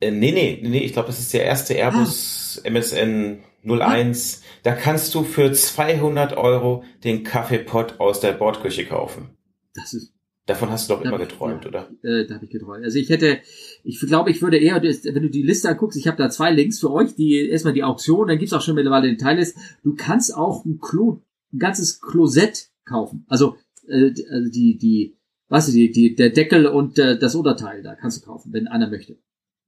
[0.00, 4.42] Äh, nee, nee, nee, ich glaube, das ist der erste Airbus MSN 01.
[4.62, 9.36] Da kannst du für 200 Euro den Kaffeepot aus der Bordküche kaufen.
[9.74, 10.13] Das ist,
[10.46, 11.68] Davon hast du doch Ja, immer geträumt, ja.
[11.70, 11.90] oder?
[12.02, 12.84] äh, da habe ich geträumt.
[12.84, 13.38] Also ich hätte,
[13.82, 16.80] ich glaube, ich würde eher, wenn du die Liste anguckst, ich habe da zwei Links
[16.80, 19.56] für euch, die erstmal die Auktion, dann gibt's auch schon mittlerweile den Teillist.
[19.82, 21.22] Du kannst auch ein Klo,
[21.52, 23.24] ein ganzes Klosett kaufen.
[23.28, 23.56] Also
[23.88, 25.16] äh, also die, die,
[25.48, 28.90] was die, die, der Deckel und äh, das Unterteil, da kannst du kaufen, wenn einer
[28.90, 29.16] möchte.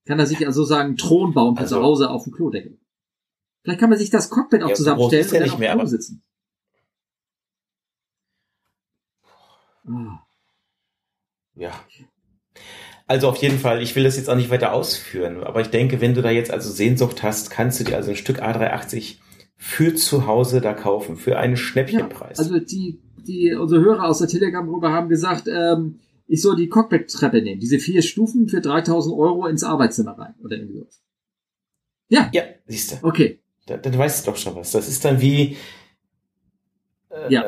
[0.05, 2.79] Kann er sich also sagen, Thron bauen für Also- zu Hause auf dem Klodeckel.
[3.63, 5.79] Vielleicht kann man sich das Cockpit auch Ja, zusammenstellen und dann nicht auf mehr, dem
[5.81, 6.23] Klo sitzen.
[9.89, 10.26] Ah.
[11.57, 11.73] Ja.
[13.07, 16.01] Also auf jeden Fall, ich will das jetzt auch nicht weiter ausführen, aber ich denke,
[16.01, 19.19] wenn du da jetzt also Sehnsucht hast, kannst du dir also ein Stück A380
[19.57, 22.39] für zu Hause da kaufen, für einen Schnäppchenpreis.
[22.39, 27.41] Also die, die unsere Hörer aus der Telegram-Gruppe haben gesagt, ähm, ich soll die Cockpit-Treppe
[27.41, 31.01] nehmen, diese vier Stufen für 3000 Euro ins Arbeitszimmer rein oder irgendwie sowas.
[32.09, 33.41] Ja, ja, siehst du, okay.
[33.67, 34.73] da, dann weißt du doch schon was.
[34.73, 35.57] Das ist dann wie
[37.11, 37.43] äh, Ja.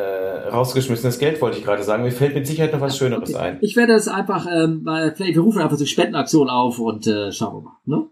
[0.53, 2.03] Rausgeschmissenes Geld, wollte ich gerade sagen.
[2.03, 3.39] Mir fällt mit Sicherheit noch was Schöneres okay.
[3.43, 3.59] ein.
[3.61, 7.33] Ich werde es einfach, ähm, mal- vielleicht wir rufen einfach so Spendenaktion auf und äh,
[7.33, 7.77] schauen wir mal.
[7.85, 8.07] Ne?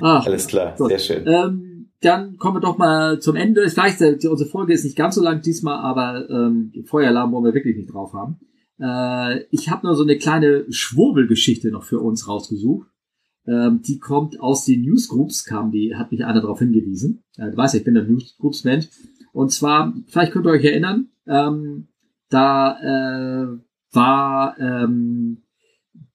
[0.00, 0.88] Ach, Alles klar, Gut.
[0.88, 1.26] sehr schön.
[1.26, 3.68] Ähm, dann kommen wir doch mal zum Ende.
[3.68, 7.54] Vielleicht, die- unsere Folge ist nicht ganz so lang diesmal, aber ähm, Feueralarm wollen wir
[7.54, 8.38] wirklich nicht drauf haben.
[8.80, 12.88] Äh, ich habe nur so eine kleine Schwurbelgeschichte noch für uns rausgesucht.
[13.48, 17.22] Ähm, die kommt aus den Newsgroups, kam die, hat mich einer darauf hingewiesen.
[17.36, 18.88] Äh, du weißt ja, ich bin ein Newsgroups-Mensch.
[19.36, 21.88] Und zwar, vielleicht könnt ihr euch erinnern, ähm,
[22.30, 23.46] da äh,
[23.92, 25.42] war ähm,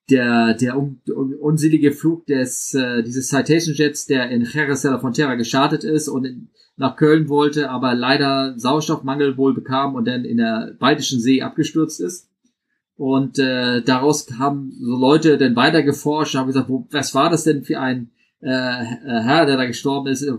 [0.10, 4.90] der, der un, un, unselige Flug des, äh, dieses Citation Jets, der in Jerez de
[4.90, 10.08] la Frontera gestartet ist und in, nach Köln wollte, aber leider Sauerstoffmangel wohl bekam und
[10.08, 12.28] dann in der Baltischen See abgestürzt ist.
[12.96, 17.44] Und äh, daraus haben so Leute dann weiter geforscht, haben gesagt, wo, was war das
[17.44, 18.10] denn für ein
[18.42, 20.24] äh, äh, Herr, der da gestorben ist?
[20.24, 20.34] Äh,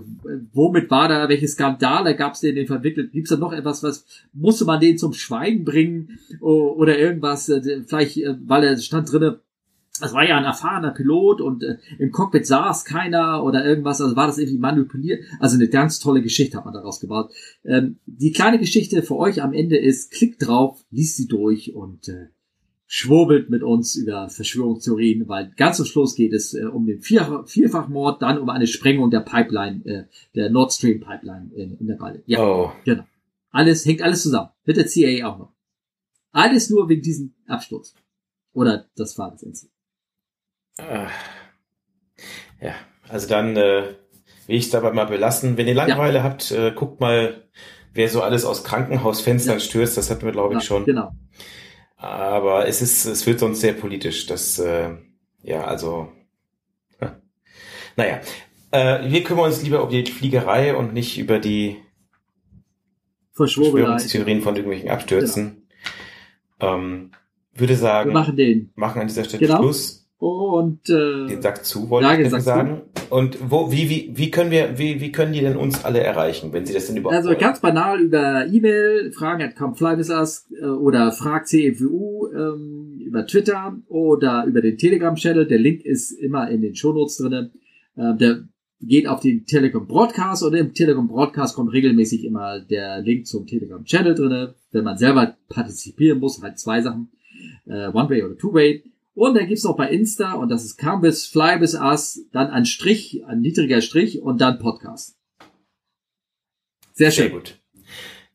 [0.53, 1.29] Womit war da?
[1.29, 3.13] Welche Skandale gab es denn den verwickelt?
[3.13, 7.49] Gibt es da noch etwas, was musste man den zum Schweigen bringen oder irgendwas?
[7.49, 9.41] Äh, vielleicht, weil er stand drinne,
[10.01, 14.17] das war ja ein erfahrener Pilot und äh, im Cockpit saß keiner oder irgendwas, also
[14.17, 15.23] war das irgendwie manipuliert.
[15.39, 17.31] Also eine ganz tolle Geschichte hat man daraus gebaut.
[17.65, 22.09] Ähm, die kleine Geschichte für euch am Ende ist, klickt drauf, liest sie durch und
[22.09, 22.29] äh,
[22.95, 27.43] schwurbelt mit uns über Verschwörungstheorien, weil ganz zum Schluss geht es äh, um den Vier
[27.47, 31.95] Vierfachmord, dann um eine Sprengung der Pipeline, äh, der Nord Stream Pipeline in, in der
[31.95, 32.23] Balle.
[32.27, 32.71] Ja, Oh,
[33.51, 34.51] alles hängt alles zusammen.
[34.67, 35.53] Mit der CIA auch noch.
[36.33, 37.95] Alles nur wegen diesem Absturz.
[38.53, 39.59] Oder das war das Ende.
[40.79, 41.09] ah.
[42.61, 42.75] ja,
[43.09, 43.95] also dann äh,
[44.47, 45.57] will ich es dabei mal belassen.
[45.57, 47.43] Wenn ihr Langeweile habt, äh, guckt mal,
[47.95, 49.61] wer so alles aus Krankenhausfenstern Ja.
[49.61, 49.97] stürzt.
[49.97, 50.85] Das hatten wir, glaube ich, Ja, schon.
[50.85, 51.13] Genau.
[52.03, 54.27] Aber es ist, es wird sonst sehr politisch.
[54.27, 54.91] Das, äh,
[55.45, 56.11] ja, also,
[57.97, 58.21] naja.
[58.73, 61.77] Äh, wir kümmern uns lieber um die Fliegerei und nicht über die.
[63.35, 65.69] Verschwörungstheorien von irgendwelchen Abstürzen.
[66.59, 67.13] Ähm,
[67.55, 68.73] würde sagen, Wir machen den.
[68.75, 69.59] machen an dieser Stelle Genau.
[69.59, 70.02] Schluss.
[70.23, 72.41] Und äh, Den Sack zu, wollte Ja, ich zu.
[72.41, 72.83] sagen.
[73.11, 76.53] Und wo, wie, wie, wie können wir, wie, wie können die denn uns alle erreichen,
[76.53, 77.41] wenn sie das denn überhaupt also wollen?
[77.41, 84.45] ganz banal über E-Mail, fragen at comflybusiness äh, oder frag CFU ähm, über Twitter oder
[84.47, 85.45] über den Telegram-Channel.
[85.49, 87.51] Der Link ist immer in den Shownotes drinne.
[87.97, 88.45] Äh, der
[88.81, 93.49] geht auf den Telegram Broadcast und im Telegram Broadcast kommt regelmäßig immer der Link zum
[93.49, 94.55] Telegram Channel drinne.
[94.71, 97.11] Wenn man selber partizipieren muss, halt zwei Sachen,
[97.67, 98.85] äh, One-Way oder Two-Way.
[99.15, 102.49] Und dann gibt's noch bei Insta, und das ist Come bis Fly bis Us, dann
[102.49, 105.17] ein Strich, ein niedriger Strich und dann Podcast.
[106.93, 107.25] Sehr schön.
[107.25, 107.61] Sehr gut.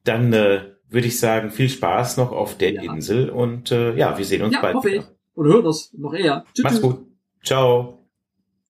[0.04, 2.94] Dann äh, würde ich sagen, viel Spaß noch auf der ja.
[2.94, 4.76] Insel und äh, ja, wir sehen uns ja, bald.
[4.76, 5.04] Hoffe ich.
[5.34, 6.46] Und hören uns noch eher.
[6.54, 6.64] Tschüss.
[6.64, 7.06] Mach's gut.
[7.44, 7.97] Ciao.